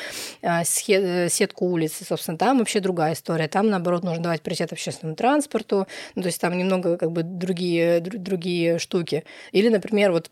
а, 0.42 0.64
сетку 0.64 1.66
улиц, 1.66 2.00
собственно, 2.06 2.38
там 2.38 2.59
вообще 2.59 2.80
другая 2.80 3.14
история. 3.14 3.49
Там, 3.49 3.71
наоборот, 3.71 4.04
нужно 4.04 4.23
давать 4.23 4.42
приоритет 4.42 4.73
общественному 4.73 5.16
транспорту, 5.16 5.87
ну, 6.14 6.23
то 6.23 6.26
есть 6.26 6.40
там 6.40 6.56
немного 6.56 6.97
как 6.97 7.12
бы 7.12 7.23
другие, 7.23 8.00
другие 8.00 8.78
штуки. 8.78 9.25
Или, 9.52 9.68
например, 9.68 10.12
вот 10.12 10.30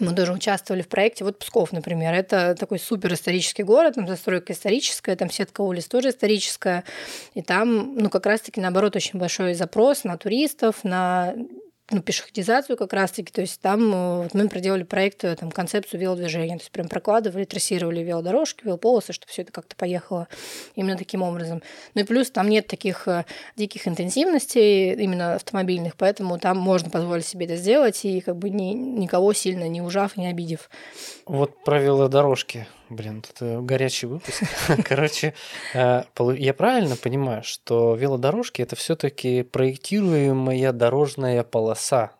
мы 0.00 0.14
тоже 0.14 0.32
участвовали 0.32 0.82
в 0.82 0.88
проекте. 0.88 1.24
Вот 1.24 1.38
Псков, 1.38 1.72
например, 1.72 2.14
это 2.14 2.54
такой 2.58 2.78
супер 2.78 3.12
исторический 3.12 3.62
город, 3.62 3.94
там 3.94 4.08
застройка 4.08 4.52
историческая, 4.52 5.16
там 5.16 5.30
сетка 5.30 5.60
улиц 5.60 5.86
тоже 5.86 6.10
историческая. 6.10 6.84
И 7.34 7.42
там, 7.42 7.94
ну, 7.96 8.08
как 8.08 8.26
раз-таки, 8.26 8.60
наоборот, 8.60 8.96
очень 8.96 9.18
большой 9.18 9.54
запрос 9.54 10.04
на 10.04 10.16
туристов, 10.16 10.82
на 10.82 11.34
ну, 11.92 12.02
пешеходизацию 12.02 12.76
как 12.76 12.92
раз-таки. 12.92 13.32
То 13.32 13.40
есть 13.40 13.60
там 13.60 13.94
э, 13.94 14.22
вот 14.24 14.34
мы 14.34 14.48
проделали 14.48 14.82
проект, 14.82 15.24
э, 15.24 15.36
там, 15.36 15.50
концепцию 15.50 16.00
велодвижения. 16.00 16.56
То 16.56 16.62
есть 16.62 16.72
прям 16.72 16.88
прокладывали, 16.88 17.44
трассировали 17.44 18.00
велодорожки, 18.00 18.64
велополосы, 18.64 19.12
чтобы 19.12 19.30
все 19.30 19.42
это 19.42 19.52
как-то 19.52 19.76
поехало 19.76 20.28
именно 20.74 20.96
таким 20.96 21.22
образом. 21.22 21.62
Ну 21.94 22.00
и 22.00 22.04
плюс 22.04 22.30
там 22.30 22.48
нет 22.48 22.66
таких 22.66 23.06
э, 23.06 23.24
диких 23.56 23.86
интенсивностей 23.86 24.94
именно 24.94 25.34
автомобильных, 25.34 25.96
поэтому 25.96 26.38
там 26.38 26.58
можно 26.58 26.90
позволить 26.90 27.26
себе 27.26 27.46
это 27.46 27.56
сделать 27.56 28.04
и 28.04 28.20
как 28.20 28.36
бы 28.36 28.50
ни, 28.50 28.72
никого 28.72 29.32
сильно 29.32 29.68
не 29.68 29.82
ужав, 29.82 30.16
не 30.16 30.28
обидев. 30.28 30.70
Вот 31.26 31.62
про 31.64 31.78
велодорожки. 31.78 32.66
Блин, 32.92 33.24
это 33.26 33.62
горячий 33.62 34.06
выпуск. 34.06 34.42
Короче, 34.84 35.32
э, 35.72 36.02
я 36.36 36.52
правильно 36.52 36.94
понимаю, 36.94 37.42
что 37.42 37.94
велодорожки 37.94 38.60
это 38.60 38.76
все-таки 38.76 39.44
проектируемая 39.44 40.72
дорожная 40.72 41.42
полоса 41.42 42.12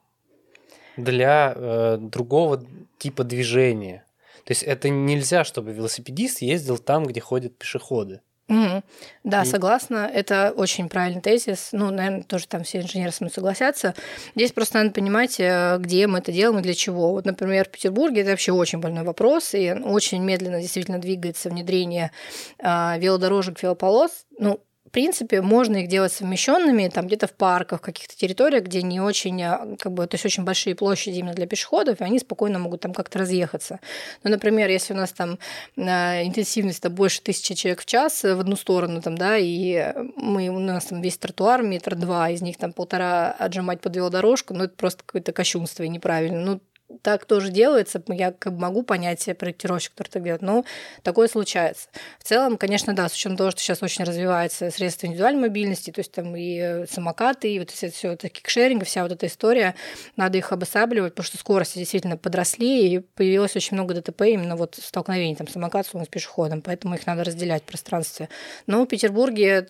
для 0.96 1.52
э, 1.54 1.98
другого 2.00 2.64
типа 2.96 3.22
движения. 3.22 4.06
То 4.44 4.52
есть 4.52 4.62
это 4.62 4.88
нельзя, 4.88 5.44
чтобы 5.44 5.72
велосипедист 5.72 6.40
ездил 6.40 6.78
там, 6.78 7.04
где 7.04 7.20
ходят 7.20 7.54
пешеходы. 7.58 8.22
Угу. 8.48 8.82
Да, 9.24 9.42
и... 9.42 9.46
согласна. 9.46 10.10
Это 10.12 10.52
очень 10.56 10.88
правильный 10.88 11.20
тезис. 11.20 11.70
Ну, 11.72 11.90
наверное, 11.90 12.22
тоже 12.22 12.46
там 12.46 12.64
все 12.64 12.80
инженеры 12.80 13.12
со 13.12 13.24
мной 13.24 13.32
согласятся. 13.32 13.94
Здесь 14.34 14.52
просто 14.52 14.78
надо 14.78 14.90
понимать, 14.90 15.38
э, 15.38 15.78
где 15.78 16.06
мы 16.06 16.18
это 16.18 16.32
делаем 16.32 16.58
и 16.58 16.62
для 16.62 16.74
чего. 16.74 17.12
Вот, 17.12 17.24
например, 17.24 17.66
в 17.66 17.70
Петербурге 17.70 18.22
это 18.22 18.30
вообще 18.30 18.52
очень 18.52 18.80
больной 18.80 19.04
вопрос, 19.04 19.54
и 19.54 19.72
очень 19.72 20.22
медленно 20.22 20.60
действительно 20.60 20.98
двигается 20.98 21.50
внедрение 21.50 22.10
э, 22.58 22.98
велодорожек, 22.98 23.62
велополос. 23.62 24.26
Ну, 24.38 24.60
принципе, 24.92 25.42
можно 25.42 25.78
их 25.78 25.88
делать 25.88 26.12
совмещенными, 26.12 26.88
там 26.88 27.06
где-то 27.06 27.26
в 27.26 27.32
парках, 27.32 27.80
в 27.80 27.82
каких-то 27.82 28.16
территориях, 28.16 28.64
где 28.64 28.82
не 28.82 29.00
очень, 29.00 29.42
а, 29.42 29.76
как 29.78 29.92
бы, 29.92 30.06
то 30.06 30.14
есть 30.14 30.24
очень 30.24 30.44
большие 30.44 30.74
площади 30.74 31.18
именно 31.18 31.34
для 31.34 31.46
пешеходов, 31.46 32.00
и 32.00 32.04
они 32.04 32.18
спокойно 32.18 32.58
могут 32.58 32.82
там 32.82 32.92
как-то 32.92 33.18
разъехаться. 33.18 33.80
Ну, 34.22 34.30
например, 34.30 34.68
если 34.68 34.92
у 34.92 34.96
нас 34.96 35.12
там 35.12 35.38
а, 35.76 36.22
интенсивность 36.22 36.78
это 36.78 36.90
больше 36.90 37.22
тысячи 37.22 37.54
человек 37.54 37.80
в 37.80 37.86
час 37.86 38.22
в 38.22 38.40
одну 38.40 38.56
сторону, 38.56 39.02
там, 39.02 39.16
да, 39.16 39.36
и 39.36 39.92
мы, 40.16 40.48
у 40.48 40.58
нас 40.58 40.86
там 40.86 41.00
весь 41.00 41.16
тротуар 41.16 41.62
метр 41.62 41.96
два, 41.96 42.30
из 42.30 42.42
них 42.42 42.58
там 42.58 42.72
полтора 42.72 43.32
отжимать 43.32 43.80
под 43.80 43.96
велодорожку, 43.96 44.54
ну, 44.54 44.64
это 44.64 44.74
просто 44.76 45.02
какое-то 45.04 45.32
кощунство 45.32 45.82
и 45.82 45.88
неправильно. 45.88 46.40
Ну, 46.40 46.60
так 47.02 47.24
тоже 47.24 47.50
делается, 47.50 48.02
я 48.08 48.32
как 48.32 48.54
бы 48.54 48.60
могу 48.60 48.82
понять 48.82 49.28
проектировщик, 49.38 49.92
который 49.92 50.08
так 50.08 50.22
делает, 50.22 50.42
но 50.42 50.64
такое 51.02 51.28
случается. 51.28 51.88
В 52.18 52.24
целом, 52.24 52.56
конечно, 52.56 52.94
да, 52.94 53.08
с 53.08 53.14
учетом 53.14 53.36
того, 53.36 53.50
что 53.50 53.60
сейчас 53.60 53.82
очень 53.82 54.04
развивается 54.04 54.70
средства 54.70 55.06
индивидуальной 55.06 55.42
мобильности, 55.42 55.90
то 55.90 56.00
есть 56.00 56.12
там 56.12 56.34
и 56.36 56.86
самокаты, 56.90 57.52
и 57.52 57.58
вот 57.58 57.70
это 57.70 57.92
все 57.92 58.12
это 58.12 58.28
кикшеринг, 58.28 58.84
вся 58.84 59.02
вот 59.02 59.12
эта 59.12 59.26
история, 59.26 59.74
надо 60.16 60.38
их 60.38 60.52
обосабливать, 60.52 61.14
потому 61.14 61.26
что 61.26 61.38
скорости 61.38 61.78
действительно 61.78 62.16
подросли, 62.16 62.94
и 62.94 62.98
появилось 63.00 63.56
очень 63.56 63.76
много 63.76 63.94
ДТП 63.94 64.22
именно 64.22 64.56
вот 64.56 64.78
столкновений 64.80 65.36
там 65.36 65.48
самокат 65.48 65.86
с 65.86 66.08
пешеходом, 66.08 66.62
поэтому 66.62 66.94
их 66.94 67.06
надо 67.06 67.24
разделять 67.24 67.62
в 67.62 67.66
пространстве. 67.66 68.28
Но 68.66 68.84
в 68.84 68.86
Петербурге 68.86 69.42
Э, 69.42 69.66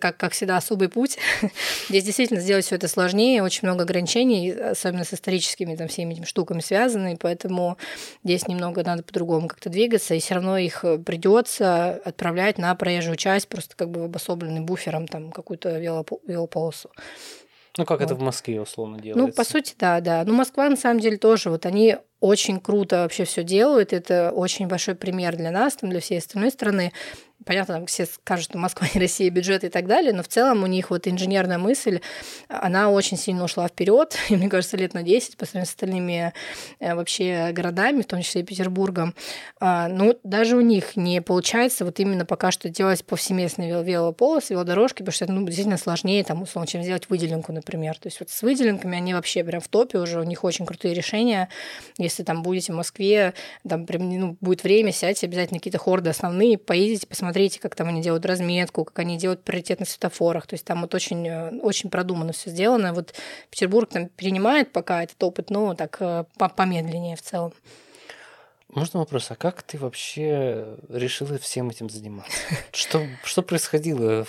как, 0.00 0.16
как 0.16 0.32
всегда, 0.32 0.56
особый 0.56 0.88
путь. 0.88 1.18
Здесь 1.88 2.04
действительно 2.04 2.40
сделать 2.40 2.64
все 2.64 2.76
это 2.76 2.88
сложнее, 2.88 3.42
очень 3.42 3.66
много 3.68 3.84
ограничений, 3.84 4.50
особенно 4.50 5.04
с 5.04 5.14
историческими 5.14 5.76
там, 5.76 5.88
всеми 5.88 6.14
этими 6.14 6.24
штуками 6.24 6.60
связаны, 6.60 7.16
поэтому 7.20 7.76
здесь 8.24 8.48
немного 8.48 8.82
надо 8.84 9.02
по-другому 9.02 9.48
как-то 9.48 9.70
двигаться, 9.70 10.14
и 10.14 10.20
все 10.20 10.34
равно 10.34 10.58
их 10.58 10.84
э, 10.84 10.98
придется 10.98 12.00
отправлять 12.04 12.58
на 12.58 12.74
проезжую 12.74 13.16
часть, 13.16 13.48
просто 13.48 13.76
как 13.76 13.90
бы 13.90 14.04
обособленный 14.04 14.60
буфером 14.60 15.06
там 15.08 15.30
какую-то 15.30 15.78
велополосу. 15.78 16.90
Ну, 17.78 17.86
как 17.86 18.00
вот. 18.00 18.06
это 18.06 18.14
в 18.14 18.20
Москве 18.20 18.60
условно 18.60 18.98
делается? 18.98 19.26
Ну, 19.26 19.32
по 19.32 19.44
сути, 19.44 19.74
да, 19.78 20.00
да. 20.00 20.24
Ну, 20.26 20.34
Москва, 20.34 20.68
на 20.68 20.76
самом 20.76 21.00
деле, 21.00 21.16
тоже, 21.16 21.48
вот 21.48 21.64
они 21.64 21.96
очень 22.20 22.60
круто 22.60 22.98
вообще 22.98 23.24
все 23.24 23.42
делают. 23.42 23.92
Это 23.92 24.30
очень 24.30 24.68
большой 24.68 24.94
пример 24.94 25.36
для 25.36 25.50
нас, 25.50 25.76
там, 25.76 25.90
для 25.90 26.00
всей 26.00 26.18
остальной 26.18 26.50
страны 26.50 26.92
понятно, 27.44 27.74
там 27.74 27.86
все 27.86 28.06
скажут, 28.06 28.46
что 28.46 28.58
Москва 28.58 28.86
и 28.92 28.98
Россия 28.98 29.30
бюджет 29.30 29.64
и 29.64 29.68
так 29.68 29.86
далее, 29.86 30.12
но 30.12 30.22
в 30.22 30.28
целом 30.28 30.62
у 30.62 30.66
них 30.66 30.90
вот 30.90 31.08
инженерная 31.08 31.58
мысль, 31.58 32.00
она 32.48 32.90
очень 32.90 33.16
сильно 33.16 33.44
ушла 33.44 33.68
вперед, 33.68 34.16
и 34.28 34.36
мне 34.36 34.48
кажется, 34.48 34.76
лет 34.76 34.94
на 34.94 35.02
10 35.02 35.36
по 35.36 35.44
сравнению 35.44 35.66
с 35.66 35.70
остальными 35.70 36.32
э, 36.78 36.94
вообще 36.94 37.50
городами, 37.52 38.02
в 38.02 38.06
том 38.06 38.22
числе 38.22 38.42
и 38.42 38.44
Петербургом. 38.44 39.14
А, 39.60 39.88
ну, 39.88 40.18
даже 40.22 40.56
у 40.56 40.60
них 40.60 40.96
не 40.96 41.20
получается 41.20 41.84
вот 41.84 41.98
именно 42.00 42.24
пока 42.24 42.50
что 42.50 42.68
делать 42.68 43.04
повсеместные 43.04 43.82
велополосы, 43.82 44.54
велодорожки, 44.54 44.98
потому 44.98 45.12
что 45.12 45.24
это 45.24 45.32
ну, 45.32 45.44
действительно 45.44 45.78
сложнее, 45.78 46.24
там, 46.24 46.42
условно, 46.42 46.66
чем 46.66 46.82
сделать 46.82 47.08
выделенку, 47.08 47.52
например. 47.52 47.98
То 47.98 48.06
есть 48.06 48.20
вот 48.20 48.30
с 48.30 48.42
выделенками 48.42 48.96
они 48.96 49.14
вообще 49.14 49.44
прям 49.44 49.60
в 49.60 49.68
топе 49.68 49.98
уже, 49.98 50.20
у 50.20 50.24
них 50.24 50.44
очень 50.44 50.66
крутые 50.66 50.94
решения. 50.94 51.48
Если 51.98 52.22
там 52.22 52.42
будете 52.42 52.72
в 52.72 52.76
Москве, 52.76 53.34
там 53.68 53.86
прям, 53.86 54.08
ну, 54.08 54.36
будет 54.40 54.62
время, 54.62 54.92
сядьте 54.92 55.26
обязательно 55.26 55.58
какие-то 55.58 55.78
хорды 55.78 56.10
основные, 56.10 56.58
поедете, 56.58 57.06
посмотрите 57.06 57.31
посмотрите, 57.32 57.60
как 57.60 57.74
там 57.74 57.88
они 57.88 58.02
делают 58.02 58.26
разметку, 58.26 58.84
как 58.84 58.98
они 58.98 59.16
делают 59.16 59.42
приоритет 59.42 59.80
на 59.80 59.86
светофорах. 59.86 60.46
То 60.46 60.54
есть 60.54 60.66
там 60.66 60.82
вот 60.82 60.94
очень, 60.94 61.26
э, 61.26 61.50
очень 61.60 61.88
продуманно 61.88 62.32
все 62.32 62.50
сделано. 62.50 62.92
Вот 62.92 63.14
Петербург 63.50 63.88
там 63.88 64.08
перенимает 64.08 64.70
пока 64.70 65.02
этот 65.02 65.22
опыт, 65.22 65.48
но 65.48 65.74
так 65.74 65.96
э, 66.00 66.24
помедленнее 66.36 67.16
в 67.16 67.22
целом. 67.22 67.54
Можно 68.68 69.00
вопрос, 69.00 69.30
а 69.30 69.34
как 69.34 69.62
ты 69.62 69.78
вообще 69.78 70.76
решила 70.90 71.38
всем 71.38 71.70
этим 71.70 71.88
заниматься? 71.88 72.36
Что, 72.72 73.06
что 73.24 73.42
происходило 73.42 74.26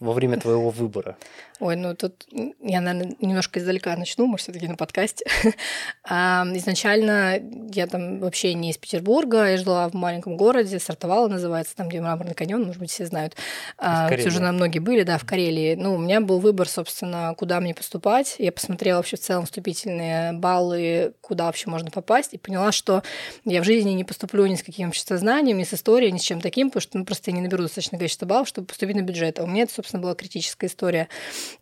во 0.00 0.12
время 0.12 0.38
твоего 0.38 0.70
выбора? 0.70 1.16
Ой, 1.62 1.76
ну 1.76 1.94
тут 1.94 2.26
я, 2.60 2.80
наверное, 2.80 3.14
немножко 3.20 3.60
издалека 3.60 3.96
начну, 3.96 4.26
может, 4.26 4.42
все 4.42 4.52
таки 4.52 4.66
на 4.66 4.74
подкасте. 4.74 5.24
изначально 6.04 7.40
я 7.72 7.86
там 7.86 8.18
вообще 8.18 8.54
не 8.54 8.70
из 8.70 8.78
Петербурга, 8.78 9.46
я 9.46 9.56
жила 9.56 9.88
в 9.88 9.94
маленьком 9.94 10.36
городе, 10.36 10.80
Сартовала 10.80 11.28
называется, 11.28 11.76
там, 11.76 11.88
где 11.88 12.00
мраморный 12.00 12.34
каньон, 12.34 12.64
может 12.64 12.80
быть, 12.80 12.90
все 12.90 13.06
знают. 13.06 13.36
А, 13.78 14.08
Карелии. 14.08 14.26
уже 14.26 14.40
на 14.40 14.50
многие 14.50 14.80
были, 14.80 15.04
да, 15.04 15.18
в 15.18 15.24
Карелии. 15.24 15.76
Ну, 15.76 15.94
у 15.94 15.98
меня 15.98 16.20
был 16.20 16.40
выбор, 16.40 16.68
собственно, 16.68 17.32
куда 17.38 17.60
мне 17.60 17.74
поступать. 17.74 18.34
Я 18.40 18.50
посмотрела 18.50 18.96
вообще 18.96 19.16
в 19.16 19.20
целом 19.20 19.44
вступительные 19.44 20.32
баллы, 20.32 21.12
куда 21.20 21.44
вообще 21.44 21.70
можно 21.70 21.92
попасть, 21.92 22.34
и 22.34 22.38
поняла, 22.38 22.72
что 22.72 23.04
я 23.44 23.62
в 23.62 23.64
жизни 23.64 23.90
не 23.90 24.02
поступлю 24.02 24.46
ни 24.46 24.56
с 24.56 24.64
каким 24.64 24.88
обществознанием, 24.88 25.58
ни 25.58 25.64
с 25.64 25.72
историей, 25.74 26.10
ни 26.10 26.18
с 26.18 26.22
чем 26.22 26.40
таким, 26.40 26.70
потому 26.70 26.80
что 26.80 26.98
ну, 26.98 27.04
просто 27.04 27.30
не 27.30 27.40
наберу 27.40 27.62
достаточно 27.62 27.98
количество 27.98 28.26
баллов, 28.26 28.48
чтобы 28.48 28.66
поступить 28.66 28.96
на 28.96 29.02
бюджет. 29.02 29.38
А 29.38 29.44
у 29.44 29.46
меня 29.46 29.62
это, 29.62 29.74
собственно, 29.74 30.02
была 30.02 30.16
критическая 30.16 30.66
история. 30.66 31.06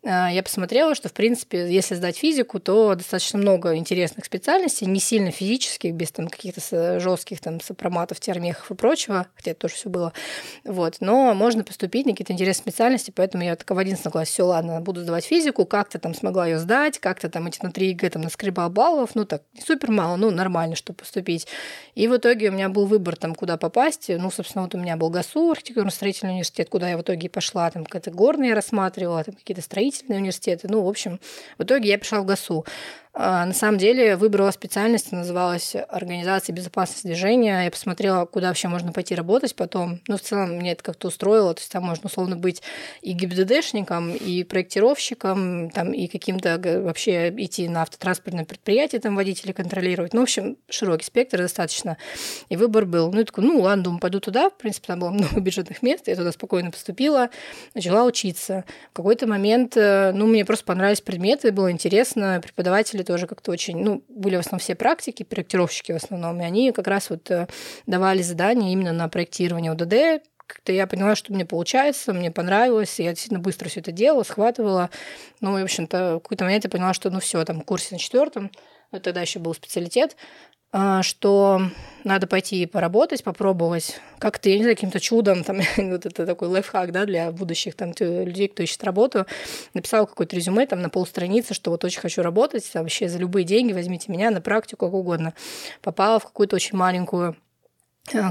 А, 0.03 0.31
я 0.31 0.43
посмотрела, 0.43 0.95
что, 0.95 1.09
в 1.09 1.13
принципе, 1.13 1.71
если 1.71 1.95
сдать 1.95 2.17
физику, 2.17 2.59
то 2.59 2.95
достаточно 2.95 3.39
много 3.39 3.75
интересных 3.75 4.25
специальностей, 4.25 4.87
не 4.87 4.99
сильно 4.99 5.31
физических, 5.31 5.93
без 5.93 6.11
там 6.11 6.27
каких-то 6.27 6.99
жестких 6.99 7.39
там 7.39 7.61
сопроматов, 7.61 8.19
термехов 8.19 8.71
и 8.71 8.75
прочего, 8.75 9.27
хотя 9.35 9.51
это 9.51 9.61
тоже 9.61 9.75
все 9.75 9.89
было. 9.89 10.13
Вот. 10.63 10.97
Но 10.99 11.33
можно 11.33 11.63
поступить 11.63 12.05
на 12.05 12.13
какие-то 12.13 12.33
интересные 12.33 12.71
специальности, 12.71 13.11
поэтому 13.15 13.43
я 13.43 13.55
так 13.55 13.69
в 13.69 13.77
11 13.77 14.11
классе, 14.11 14.31
все, 14.31 14.43
ладно, 14.43 14.81
буду 14.81 15.01
сдавать 15.01 15.25
физику, 15.25 15.65
как-то 15.65 15.99
там 15.99 16.13
смогла 16.13 16.47
ее 16.47 16.59
сдать, 16.59 16.99
как-то 16.99 17.29
там 17.29 17.47
эти 17.47 17.61
на 17.63 17.71
3 17.71 17.87
ЕГЭ 17.89 18.09
там 18.11 18.21
наскребал 18.21 18.69
баллов, 18.69 19.11
ну 19.15 19.25
так, 19.25 19.43
супер 19.63 19.91
мало, 19.91 20.15
ну 20.15 20.31
нормально, 20.31 20.75
чтобы 20.75 20.97
поступить. 20.97 21.47
И 21.95 22.07
в 22.07 22.17
итоге 22.17 22.49
у 22.49 22.51
меня 22.51 22.69
был 22.69 22.85
выбор 22.85 23.15
там, 23.15 23.35
куда 23.35 23.57
попасть. 23.57 24.09
Ну, 24.09 24.31
собственно, 24.31 24.63
вот 24.63 24.75
у 24.75 24.77
меня 24.77 24.97
был 24.97 25.09
ГАСУ, 25.09 25.51
архитектурно-строительный 25.51 26.33
университет, 26.33 26.69
куда 26.69 26.89
я 26.89 26.97
в 26.97 27.01
итоге 27.01 27.29
пошла, 27.29 27.69
там 27.69 27.85
какие-то 27.85 28.11
горные 28.11 28.53
рассматривала, 28.53 29.23
там 29.23 29.35
какие-то 29.35 29.61
строительные 29.61 29.80
университеты. 30.17 30.67
Ну, 30.69 30.81
в 30.83 30.87
общем, 30.87 31.19
в 31.57 31.63
итоге 31.63 31.89
я 31.89 31.97
пришла 31.97 32.21
в 32.21 32.25
ГАСУ. 32.25 32.65
А, 33.13 33.45
на 33.45 33.53
самом 33.53 33.77
деле 33.77 34.15
выбрала 34.15 34.51
специальность, 34.51 35.11
называлась 35.11 35.75
«Организация 35.89 36.53
безопасности 36.53 37.07
движения». 37.07 37.65
Я 37.65 37.71
посмотрела, 37.71 38.25
куда 38.25 38.47
вообще 38.47 38.69
можно 38.69 38.93
пойти 38.93 39.15
работать 39.15 39.53
потом. 39.53 39.99
Ну, 40.07 40.15
в 40.15 40.21
целом, 40.21 40.51
мне 40.55 40.71
это 40.71 40.83
как-то 40.83 41.09
устроило. 41.09 41.53
То 41.53 41.59
есть 41.59 41.71
там 41.71 41.83
можно 41.83 42.07
условно 42.07 42.37
быть 42.37 42.61
и 43.01 43.11
ГИБДДшником, 43.11 44.15
и 44.15 44.45
проектировщиком, 44.45 45.71
там, 45.71 45.91
и 45.91 46.07
каким-то 46.07 46.57
вообще 46.81 47.29
идти 47.35 47.67
на 47.67 47.81
автотранспортное 47.81 48.45
предприятие, 48.45 49.01
там, 49.01 49.17
водителей 49.17 49.53
контролировать. 49.53 50.13
Ну, 50.13 50.21
в 50.21 50.23
общем, 50.23 50.55
широкий 50.69 51.05
спектр 51.05 51.39
достаточно. 51.39 51.97
И 52.47 52.55
выбор 52.55 52.85
был. 52.85 53.11
Ну, 53.11 53.19
я 53.19 53.25
такой, 53.25 53.43
ну, 53.43 53.59
ладно, 53.59 53.83
думаю, 53.83 53.99
пойду 53.99 54.21
туда. 54.21 54.49
В 54.49 54.57
принципе, 54.57 54.87
там 54.87 55.01
было 55.01 55.09
много 55.09 55.37
бюджетных 55.41 55.81
мест. 55.81 56.07
Я 56.07 56.15
туда 56.15 56.31
спокойно 56.31 56.71
поступила, 56.71 57.29
начала 57.75 58.05
учиться. 58.05 58.63
В 58.91 58.93
какой-то 58.93 59.27
момент, 59.27 59.75
э, 59.75 60.13
ну, 60.13 60.27
мне 60.27 60.45
просто 60.45 60.63
понравились 60.63 61.01
предметы, 61.01 61.51
было 61.51 61.69
интересно. 61.71 62.39
Преподаватели 62.41 63.00
были 63.01 63.03
тоже 63.03 63.27
как-то 63.27 63.51
очень, 63.51 63.77
ну, 63.83 64.03
были 64.09 64.35
в 64.35 64.39
основном 64.39 64.59
все 64.59 64.75
практики, 64.75 65.23
проектировщики 65.23 65.91
в 65.91 65.95
основном, 65.95 66.39
и 66.41 66.45
они 66.45 66.71
как 66.71 66.87
раз 66.87 67.09
вот 67.09 67.29
э, 67.31 67.47
давали 67.87 68.21
задания 68.21 68.71
именно 68.71 68.93
на 68.93 69.09
проектирование 69.09 69.71
ОДД, 69.71 70.23
как-то 70.47 70.73
я 70.73 70.85
поняла, 70.85 71.15
что 71.15 71.33
мне 71.33 71.45
получается, 71.45 72.13
мне 72.13 72.29
понравилось, 72.29 72.99
я 72.99 73.11
действительно 73.11 73.39
быстро 73.39 73.69
все 73.69 73.79
это 73.79 73.91
делала, 73.91 74.23
схватывала. 74.23 74.89
Ну, 75.39 75.57
и, 75.57 75.61
в 75.61 75.63
общем-то, 75.63 76.15
в 76.15 76.19
какой-то 76.19 76.43
момент 76.43 76.65
я 76.65 76.69
поняла, 76.69 76.93
что 76.93 77.09
ну 77.09 77.19
все, 77.21 77.43
там, 77.45 77.61
в 77.61 77.63
курсе 77.63 77.95
на 77.95 77.99
четвертом, 77.99 78.51
ну, 78.91 78.99
тогда 78.99 79.21
еще 79.21 79.39
был 79.39 79.53
специалитет, 79.53 80.17
что 81.01 81.61
надо 82.03 82.27
пойти 82.27 82.65
поработать, 82.65 83.23
попробовать. 83.23 83.99
Как-то, 84.19 84.49
я 84.49 84.57
не 84.57 84.63
знаю, 84.63 84.75
каким-то 84.75 84.99
чудом, 84.99 85.43
там, 85.43 85.59
вот 85.77 86.05
это 86.05 86.25
такой 86.25 86.47
лайфхак, 86.47 86.91
да, 86.91 87.05
для 87.05 87.31
будущих 87.31 87.75
там 87.75 87.93
людей, 87.99 88.47
кто 88.47 88.63
ищет 88.63 88.83
работу. 88.83 89.25
Написала 89.73 90.05
какое-то 90.05 90.35
резюме 90.35 90.65
там 90.65 90.81
на 90.81 90.89
полстраницы, 90.89 91.53
что 91.53 91.71
вот 91.71 91.83
очень 91.83 91.99
хочу 91.99 92.21
работать, 92.21 92.69
вообще 92.73 93.09
за 93.09 93.19
любые 93.19 93.43
деньги 93.43 93.73
возьмите 93.73 94.11
меня 94.11 94.31
на 94.31 94.41
практику, 94.41 94.85
как 94.85 94.93
угодно. 94.93 95.33
Попала 95.81 96.19
в 96.19 96.25
какую-то 96.25 96.55
очень 96.55 96.77
маленькую 96.77 97.35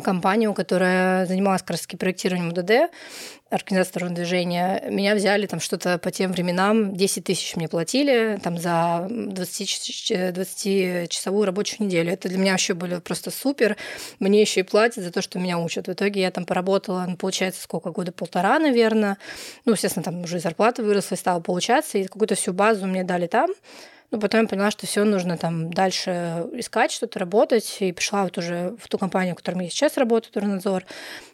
компанию, 0.02 0.54
которая 0.54 1.26
занималась 1.26 1.62
как 1.62 1.70
раз 1.70 1.86
проектированием 1.86 2.50
УДД, 2.50 2.92
организатором 3.50 4.14
движения. 4.14 4.82
Меня 4.88 5.14
взяли 5.14 5.46
там 5.46 5.60
что-то 5.60 5.98
по 5.98 6.10
тем 6.10 6.32
временам, 6.32 6.94
10 6.94 7.24
тысяч 7.24 7.54
мне 7.56 7.68
платили 7.68 8.38
там 8.42 8.58
за 8.58 9.06
20-часовую 9.08 11.44
рабочую 11.44 11.86
неделю. 11.86 12.12
Это 12.12 12.28
для 12.28 12.38
меня 12.38 12.52
вообще 12.52 12.74
было 12.74 13.00
просто 13.00 13.30
супер. 13.30 13.76
Мне 14.18 14.40
еще 14.40 14.60
и 14.60 14.64
платят 14.64 15.04
за 15.04 15.10
то, 15.10 15.20
что 15.22 15.38
меня 15.38 15.58
учат. 15.58 15.88
В 15.88 15.92
итоге 15.92 16.20
я 16.20 16.30
там 16.30 16.44
поработала, 16.44 17.06
ну, 17.08 17.16
получается, 17.16 17.62
сколько, 17.62 17.90
года 17.90 18.12
полтора, 18.12 18.58
наверное. 18.58 19.16
Ну, 19.64 19.72
естественно, 19.72 20.04
там 20.04 20.22
уже 20.22 20.38
зарплата 20.40 20.82
выросла 20.82 21.16
и 21.16 21.18
стала 21.18 21.40
получаться, 21.40 21.98
и 21.98 22.04
какую-то 22.04 22.34
всю 22.34 22.52
базу 22.52 22.86
мне 22.86 23.04
дали 23.04 23.26
там. 23.26 23.50
Ну, 24.10 24.18
потом 24.18 24.42
я 24.42 24.48
поняла, 24.48 24.72
что 24.72 24.86
все 24.86 25.04
нужно 25.04 25.38
там 25.38 25.72
дальше 25.72 26.46
искать, 26.54 26.90
что-то 26.90 27.20
работать. 27.20 27.76
И 27.78 27.92
пришла 27.92 28.24
вот 28.24 28.36
уже 28.38 28.76
в 28.80 28.88
ту 28.88 28.98
компанию, 28.98 29.34
в 29.34 29.38
которой 29.38 29.64
я 29.64 29.70
сейчас 29.70 29.96
работаю, 29.96 30.32
Турнадзор. 30.32 30.84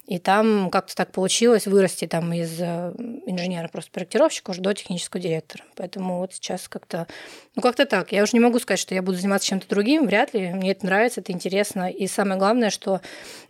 И 0.07 0.19
там 0.19 0.69
как-то 0.71 0.95
так 0.95 1.11
получилось 1.11 1.67
вырасти 1.67 2.07
там 2.07 2.33
из 2.33 2.61
э, 2.61 2.93
инженера, 3.27 3.69
просто 3.69 3.91
проектировщика 3.91 4.51
уже 4.51 4.61
до 4.61 4.75
технического 4.75 5.21
директора. 5.21 5.65
Поэтому 5.75 6.19
вот 6.19 6.35
сейчас 6.35 6.69
как-то, 6.69 7.09
ну 7.57 7.63
как-то 7.63 7.87
так. 7.87 8.13
Я 8.13 8.23
уже 8.23 8.33
не 8.35 8.41
могу 8.41 8.61
сказать, 8.61 8.79
что 8.79 8.95
я 8.95 9.03
буду 9.03 9.17
заниматься 9.17 9.49
чем-то 9.49 9.67
другим, 9.69 10.07
вряд 10.07 10.35
ли. 10.35 10.53
Мне 10.53 10.73
это 10.73 10.85
нравится, 10.85 11.23
это 11.23 11.33
интересно. 11.33 11.91
И 11.91 12.07
самое 12.07 12.39
главное, 12.39 12.71
что, 12.71 13.01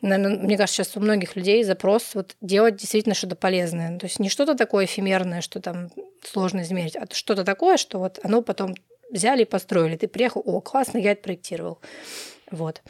наверное, 0.02 0.38
мне 0.38 0.56
кажется, 0.56 0.84
сейчас 0.84 0.96
у 0.96 1.00
многих 1.00 1.34
людей 1.36 1.62
запрос 1.64 2.14
вот 2.14 2.36
делать 2.40 2.76
действительно 2.76 3.14
что-то 3.14 3.34
полезное. 3.34 3.98
То 3.98 4.06
есть 4.06 4.20
не 4.20 4.30
что-то 4.30 4.54
такое 4.54 4.86
эфемерное, 4.86 5.42
что 5.42 5.60
там 5.60 5.90
сложно 6.24 6.62
измерить, 6.62 6.96
а 6.96 7.06
что-то 7.12 7.44
такое, 7.44 7.76
что 7.76 7.98
вот 7.98 8.18
оно 8.22 8.40
потом 8.40 8.76
взяли 9.10 9.42
и 9.42 9.46
построили. 9.46 9.96
Ты 9.96 10.08
приехал, 10.08 10.42
о, 10.44 10.60
классно, 10.60 10.98
я 10.98 11.12
это 11.12 11.22
проектировал. 11.22 11.78
Вот. 12.50 12.82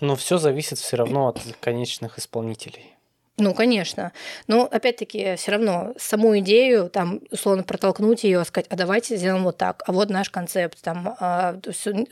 Но 0.00 0.16
все 0.16 0.38
зависит 0.38 0.78
все 0.78 0.96
равно 0.96 1.28
от 1.28 1.40
конечных 1.60 2.18
исполнителей. 2.18 2.93
Ну, 3.36 3.52
конечно. 3.52 4.12
Но 4.46 4.68
опять-таки, 4.70 5.34
все 5.34 5.50
равно 5.50 5.92
саму 5.98 6.38
идею, 6.38 6.88
там, 6.88 7.20
условно, 7.32 7.64
протолкнуть 7.64 8.22
ее, 8.22 8.44
сказать, 8.44 8.68
а 8.70 8.76
давайте 8.76 9.16
сделаем 9.16 9.42
вот 9.42 9.56
так, 9.56 9.82
а 9.86 9.92
вот 9.92 10.08
наш 10.08 10.30
концепт, 10.30 10.80
там, 10.80 11.16
а, 11.18 11.58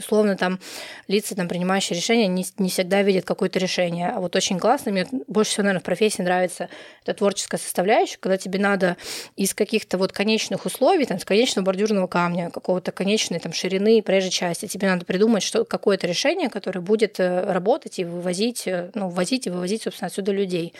условно, 0.00 0.36
там, 0.36 0.58
лица, 1.06 1.36
там, 1.36 1.46
принимающие 1.46 1.96
решения, 1.96 2.26
не, 2.26 2.44
не 2.58 2.70
всегда 2.70 3.02
видят 3.02 3.24
какое-то 3.24 3.60
решение. 3.60 4.08
А 4.08 4.18
вот 4.18 4.34
очень 4.34 4.58
классно, 4.58 4.90
мне 4.90 5.06
больше 5.28 5.52
всего, 5.52 5.62
наверное, 5.62 5.80
в 5.80 5.84
профессии 5.84 6.22
нравится 6.22 6.68
эта 7.04 7.14
творческая 7.14 7.58
составляющая, 7.58 8.18
когда 8.18 8.36
тебе 8.36 8.58
надо 8.58 8.96
из 9.36 9.54
каких-то 9.54 9.98
вот 9.98 10.10
конечных 10.10 10.66
условий, 10.66 11.06
там, 11.06 11.20
с 11.20 11.24
конечного 11.24 11.66
бордюрного 11.66 12.08
камня, 12.08 12.50
какого-то 12.50 12.90
конечной 12.90 13.38
там 13.38 13.52
ширины 13.52 14.02
проезжей 14.02 14.32
части, 14.32 14.66
тебе 14.66 14.88
надо 14.88 15.04
придумать 15.04 15.44
что, 15.44 15.64
какое-то 15.64 16.08
решение, 16.08 16.50
которое 16.50 16.80
будет 16.80 17.20
э, 17.20 17.52
работать 17.52 18.00
и 18.00 18.04
вывозить, 18.04 18.66
э, 18.66 18.90
ну, 18.94 19.08
ввозить 19.08 19.46
и 19.46 19.50
вывозить, 19.50 19.84
собственно, 19.84 20.08
отсюда 20.08 20.32
людей. 20.32 20.74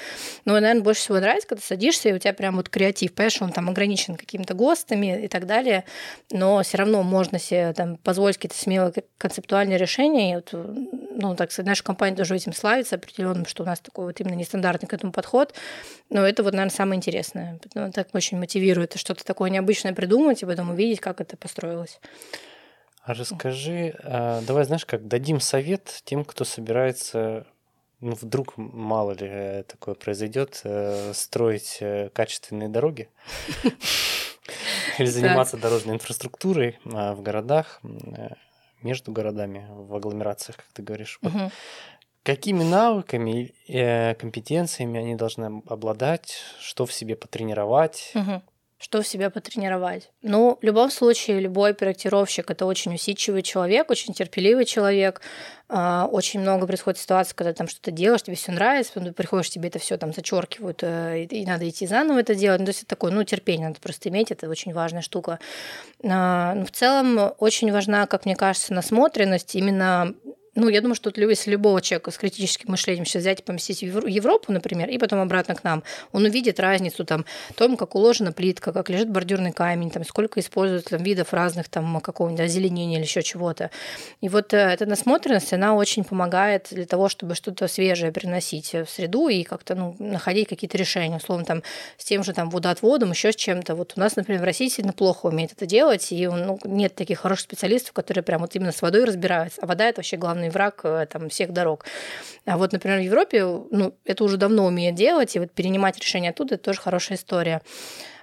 Но, 0.45 0.55
наверное, 0.55 0.83
больше 0.83 1.03
всего 1.03 1.19
нравится, 1.19 1.49
когда 1.49 1.63
садишься, 1.63 2.09
и 2.09 2.13
у 2.13 2.19
тебя 2.19 2.33
прям 2.33 2.57
вот 2.57 2.69
креатив. 2.69 3.15
Понимаешь, 3.15 3.43
он 3.43 3.53
там 3.53 3.69
ограничен 3.69 4.17
какими-то 4.17 4.55
ГОСТами 4.55 5.25
и 5.25 5.29
так 5.29 5.47
далее, 5.47 5.85
но 6.31 6.63
все 6.63 6.79
равно 6.79 7.03
можно 7.03 7.39
себе 7.39 7.73
там 7.73 7.97
позволить 7.97 8.37
какие-то 8.37 8.57
смелые 8.57 8.93
концептуальные 9.19 9.79
решения. 9.79 10.33
И 10.33 10.35
вот, 10.37 10.51
ну, 10.53 11.35
так 11.37 11.53
сказать, 11.53 11.69
наша 11.69 11.85
компания 11.85 12.17
тоже 12.17 12.37
этим 12.37 12.53
славится 12.53 12.97
определенным, 12.97 13.47
что 13.47 13.63
у 13.63 13.67
нас 13.67 13.81
такой 13.81 14.07
вот 14.07 14.21
именно 14.21 14.35
нестандартный 14.35 14.89
к 14.89 14.93
этому 14.93 15.13
подход. 15.13 15.55
Но 16.11 16.27
это 16.27 16.43
вот, 16.43 16.53
наверное, 16.53 16.75
самое 16.75 16.97
интересное. 16.97 17.59
Ну, 17.75 17.91
так 17.93 18.09
очень 18.15 18.39
мотивирует 18.39 18.95
что-то 18.97 19.25
такое 19.25 19.51
необычное 19.51 19.93
придумать 19.93 20.43
и 20.43 20.47
потом 20.47 20.71
увидеть, 20.71 21.01
как 21.01 21.21
это 21.21 21.37
построилось. 21.37 22.01
А 23.05 23.15
расскажи, 23.15 23.95
а, 24.05 24.41
давай, 24.43 24.65
знаешь, 24.65 24.87
как 24.87 25.09
дадим 25.09 25.41
совет 25.41 26.03
тем, 26.05 26.25
кто 26.25 26.45
собирается 26.45 27.47
ну, 28.03 28.17
вдруг, 28.21 28.55
мало 28.57 29.13
ли 29.13 29.29
э, 29.31 29.63
такое 29.63 29.95
произойдет, 29.95 30.61
э, 30.65 31.13
строить 31.15 31.79
э, 31.81 32.11
качественные 32.13 32.69
дороги 32.69 33.09
или 34.99 35.07
заниматься 35.07 35.57
дорожной 35.57 35.95
инфраструктурой 35.95 36.81
а, 36.85 37.15
в 37.15 37.23
городах, 37.23 37.81
между 38.83 39.13
городами, 39.13 39.69
в 39.71 39.95
агломерациях, 39.95 40.57
как 40.57 40.67
ты 40.73 40.83
говоришь. 40.83 41.21
Какими 42.25 42.65
навыками, 42.65 43.55
компетенциями 44.15 44.99
они 44.99 45.15
должны 45.15 45.63
обладать, 45.67 46.41
что 46.61 46.87
в 46.87 46.93
себе 46.93 47.15
потренировать? 47.15 48.13
Что 48.83 49.01
в 49.01 49.07
себя 49.07 49.31
потренировать. 49.31 50.11
Ну, 50.23 50.59
в 50.61 50.65
любом 50.65 50.91
случае, 50.91 51.39
любой 51.39 51.73
проектировщик– 51.73 52.51
это 52.51 52.67
очень 52.67 52.93
усидчивый 52.93 53.43
человек, 53.43 53.89
очень 53.91 54.13
терпеливый 54.13 54.65
человек. 54.65 55.21
А, 55.69 56.09
очень 56.11 56.41
много 56.41 56.67
происходит 56.67 56.99
ситуаций, 56.99 57.33
когда 57.37 57.53
там 57.53 57.69
что-то 57.69 57.93
делаешь, 57.93 58.25
тебе 58.25 58.35
все 58.35 58.51
нравится, 58.51 58.93
потом 58.93 59.15
приходишь, 59.15 59.51
тебе 59.51 59.69
это 59.69 59.79
все 59.79 59.97
там 59.99 60.13
зачеркивают, 60.13 60.81
э, 60.83 61.27
и 61.31 61.47
надо 61.47 61.69
идти 61.69 61.87
заново 61.87 62.19
это 62.19 62.35
делать. 62.35 62.59
Ну, 62.59 62.67
то 62.67 62.71
есть 62.71 62.81
это 62.81 62.89
такое, 62.89 63.13
ну, 63.13 63.23
терпение 63.23 63.69
надо 63.69 63.79
просто 63.79 64.09
иметь, 64.09 64.33
это 64.33 64.49
очень 64.49 64.75
важная 64.75 65.01
штука. 65.01 65.39
А, 66.03 66.53
но 66.55 66.67
в 66.67 66.73
целом 66.73 67.35
очень 67.39 67.71
важна, 67.71 68.09
как 68.09 68.25
мне 68.25 68.35
кажется, 68.35 68.75
насмотренность 68.75 69.55
именно 69.55 70.13
ну, 70.55 70.69
я 70.69 70.83
думаю, 70.83 70.95
что 70.95 71.11
если 71.17 71.51
любого 71.51 71.81
человека 71.81 72.11
с 72.11 72.19
критическим 72.19 72.71
мышлением 72.71 73.07
сейчас 73.07 73.23
взять 73.23 73.41
и 73.41 73.43
поместить 73.43 73.83
в 73.83 74.07
Европу, 74.07 74.53
например, 74.53 74.91
и 74.91 74.99
потом 74.99 75.21
обратно 75.21 75.55
к 75.55 75.65
нам, 75.65 75.83
он 76.13 76.25
увидит 76.27 76.61
разницу 76.61 77.07
там, 77.07 77.25
в 77.51 77.55
том, 77.55 77.79
как 77.79 77.95
уложена 77.95 78.33
плитка, 78.33 78.71
как 78.73 78.91
лежит 78.91 79.09
бордюрный 79.09 79.53
камень, 79.53 79.91
там, 79.91 80.05
сколько 80.05 80.41
используют 80.41 80.85
там, 80.85 81.03
видов 81.03 81.33
разных 81.33 81.71
там, 81.71 82.01
какого-нибудь 82.01 82.45
озеленения 82.45 82.99
или 82.99 83.05
еще 83.05 83.23
чего-то. 83.23 83.71
И 84.21 84.29
вот 84.29 84.53
э, 84.53 84.59
эта 84.59 84.85
насмотренность, 84.85 85.55
она 85.55 85.75
очень 85.75 86.05
помогает 86.05 86.69
для 86.71 86.85
того, 86.85 87.09
чтобы 87.09 87.35
что-то 87.35 87.67
свежее 87.67 88.13
приносить 88.13 88.75
в 88.75 88.87
среду 88.87 89.29
и 89.29 89.45
как-то 89.45 89.75
ну, 89.75 89.97
находить 89.99 90.49
какие-то 90.49 90.77
решения, 90.77 91.17
условно, 91.17 91.47
там, 91.47 91.63
с 91.97 92.05
тем 92.05 92.23
же 92.23 92.35
там, 92.35 92.51
водоотводом, 92.51 93.13
еще 93.13 93.33
с 93.33 93.37
чем-то. 93.37 93.75
Вот 93.75 93.95
у 93.97 94.01
нас, 94.01 94.17
например, 94.17 94.43
в 94.43 94.45
России 94.45 94.69
сильно 94.69 94.93
плохо 94.93 95.27
умеет 95.27 95.53
это 95.53 95.65
делать, 95.65 96.13
и 96.13 96.27
ну, 96.27 96.59
нет 96.65 96.95
таких 96.95 97.21
хороших 97.21 97.45
специалистов, 97.45 97.95
которые 97.95 98.23
прям 98.23 98.43
вот 98.43 98.55
именно 98.55 98.73
с 98.73 98.83
водой 98.83 99.05
разбираются. 99.05 99.63
А 99.63 99.67
вода– 99.67 99.85
это 99.89 100.01
вообще 100.01 100.19
главное 100.19 100.42
главный 100.43 100.51
враг 100.51 100.81
э, 100.85 101.07
там, 101.07 101.29
всех 101.29 101.53
дорог. 101.53 101.85
А 102.47 102.57
вот, 102.57 102.73
например, 102.73 102.99
в 102.99 103.03
Европе 103.03 103.45
ну, 103.45 103.95
это 104.05 104.25
уже 104.25 104.37
давно 104.37 104.67
умеют 104.67 104.97
делать, 104.97 105.37
и 105.37 105.39
вот 105.39 105.53
перенимать 105.53 105.99
решения 105.99 106.31
оттуда– 106.31 106.55
это 106.57 106.65
тоже 106.65 106.81
хорошая 106.81 107.19
история. 107.19 107.61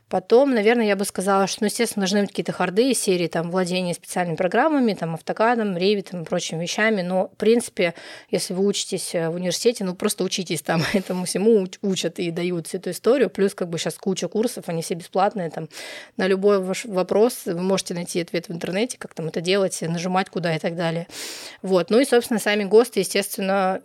Потом, 0.09 0.55
наверное, 0.55 0.87
я 0.87 0.95
бы 0.95 1.05
сказала, 1.05 1.45
что, 1.45 1.59
ну, 1.61 1.67
естественно, 1.67 2.01
должны 2.01 2.21
быть 2.21 2.31
какие-то 2.31 2.51
харды 2.51 2.93
серии 2.95 3.27
там, 3.27 3.51
владения 3.51 3.93
специальными 3.93 4.35
программами, 4.35 4.93
там, 4.95 5.13
автокадом, 5.13 5.77
ревитом 5.77 6.23
и 6.23 6.25
прочими 6.25 6.63
вещами. 6.63 7.03
Но, 7.03 7.27
в 7.27 7.37
принципе, 7.37 7.93
если 8.31 8.55
вы 8.55 8.65
учитесь 8.65 9.13
э, 9.13 9.29
в 9.29 9.35
университете, 9.35 9.83
ну, 9.83 9.93
просто 9.93 10.23
учитесь 10.23 10.63
там, 10.63 10.81
этому 10.93 11.25
всему 11.25 11.67
учат 11.83 12.17
и 12.17 12.31
дают 12.31 12.67
всю 12.67 12.77
эту 12.77 12.89
историю. 12.89 13.29
Плюс, 13.29 13.53
как 13.53 13.69
бы, 13.69 13.77
сейчас 13.77 13.95
куча 13.95 14.27
курсов, 14.27 14.63
они 14.67 14.81
все 14.81 14.95
бесплатные. 14.95 15.51
Там, 15.51 15.69
на 16.17 16.25
любой 16.25 16.59
ваш 16.59 16.85
вопрос 16.85 17.45
вы 17.45 17.61
можете 17.61 17.93
найти 17.93 18.19
ответ 18.19 18.49
в 18.49 18.51
интернете, 18.51 18.97
как 18.97 19.13
там 19.13 19.27
это 19.27 19.41
делать, 19.41 19.79
нажимать 19.81 20.29
куда 20.29 20.55
и 20.55 20.59
так 20.59 20.75
далее. 20.75 21.07
Вот. 21.61 21.91
Ну 21.91 21.99
и, 21.99 22.05
собственно, 22.05 22.39
сами 22.39 22.63
ГОСТы, 22.63 23.01
естественно, 23.01 23.81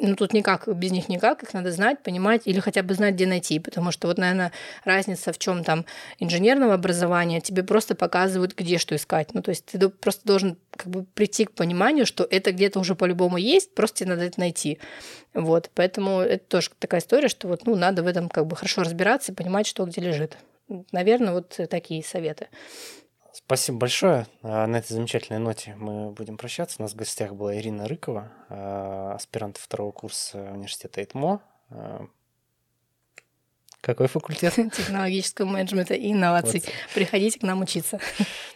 ну, 0.00 0.14
тут 0.14 0.32
никак, 0.32 0.68
без 0.68 0.92
них 0.92 1.08
никак, 1.08 1.42
их 1.42 1.52
надо 1.52 1.72
знать, 1.72 2.02
понимать 2.02 2.42
или 2.44 2.60
хотя 2.60 2.82
бы 2.82 2.94
знать, 2.94 3.14
где 3.14 3.26
найти, 3.26 3.58
потому 3.58 3.90
что 3.90 4.06
вот, 4.08 4.16
наверное, 4.18 4.52
разница 4.84 5.32
в 5.32 5.38
чем 5.38 5.64
там 5.64 5.84
инженерного 6.18 6.74
образования, 6.74 7.40
тебе 7.40 7.64
просто 7.64 7.94
показывают, 7.94 8.54
где 8.54 8.78
что 8.78 8.94
искать. 8.94 9.34
Ну, 9.34 9.42
то 9.42 9.50
есть 9.50 9.66
ты 9.66 9.88
просто 9.88 10.22
должен 10.24 10.56
как 10.76 10.88
бы 10.88 11.04
прийти 11.04 11.44
к 11.44 11.52
пониманию, 11.52 12.06
что 12.06 12.26
это 12.30 12.52
где-то 12.52 12.78
уже 12.78 12.94
по-любому 12.94 13.36
есть, 13.38 13.74
просто 13.74 13.98
тебе 13.98 14.10
надо 14.10 14.24
это 14.24 14.38
найти. 14.38 14.78
Вот, 15.34 15.70
поэтому 15.74 16.20
это 16.20 16.44
тоже 16.44 16.70
такая 16.78 17.00
история, 17.00 17.28
что 17.28 17.48
вот, 17.48 17.66
ну, 17.66 17.74
надо 17.74 18.02
в 18.02 18.06
этом 18.06 18.28
как 18.28 18.46
бы 18.46 18.56
хорошо 18.56 18.82
разбираться 18.82 19.32
и 19.32 19.34
понимать, 19.34 19.66
что 19.66 19.84
где 19.84 20.00
лежит. 20.00 20.38
Наверное, 20.92 21.32
вот 21.32 21.58
такие 21.70 22.04
советы. 22.04 22.48
Спасибо 23.44 23.78
большое. 23.78 24.26
А, 24.42 24.66
на 24.66 24.76
этой 24.76 24.92
замечательной 24.92 25.38
ноте 25.38 25.74
мы 25.76 26.10
будем 26.10 26.36
прощаться. 26.36 26.76
У 26.78 26.82
нас 26.82 26.92
в 26.92 26.96
гостях 26.96 27.34
была 27.34 27.56
Ирина 27.56 27.88
Рыкова, 27.88 28.30
а, 28.48 29.12
аспирант 29.14 29.56
второго 29.56 29.92
курса 29.92 30.38
университета 30.52 31.02
ИТМО. 31.02 31.40
А, 31.70 32.06
какой 33.80 34.08
факультет? 34.08 34.54
Технологического 34.76 35.46
менеджмента 35.46 35.94
и 35.94 36.12
инноваций. 36.12 36.60
Вот. 36.64 36.74
Приходите 36.94 37.38
к 37.38 37.42
нам 37.42 37.62
учиться. 37.62 38.00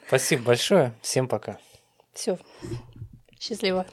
Спасибо 0.07 0.42
большое. 0.42 0.92
Всем 1.01 1.29
пока. 1.29 1.59
Все. 2.12 2.38
Счастливо. 3.38 3.87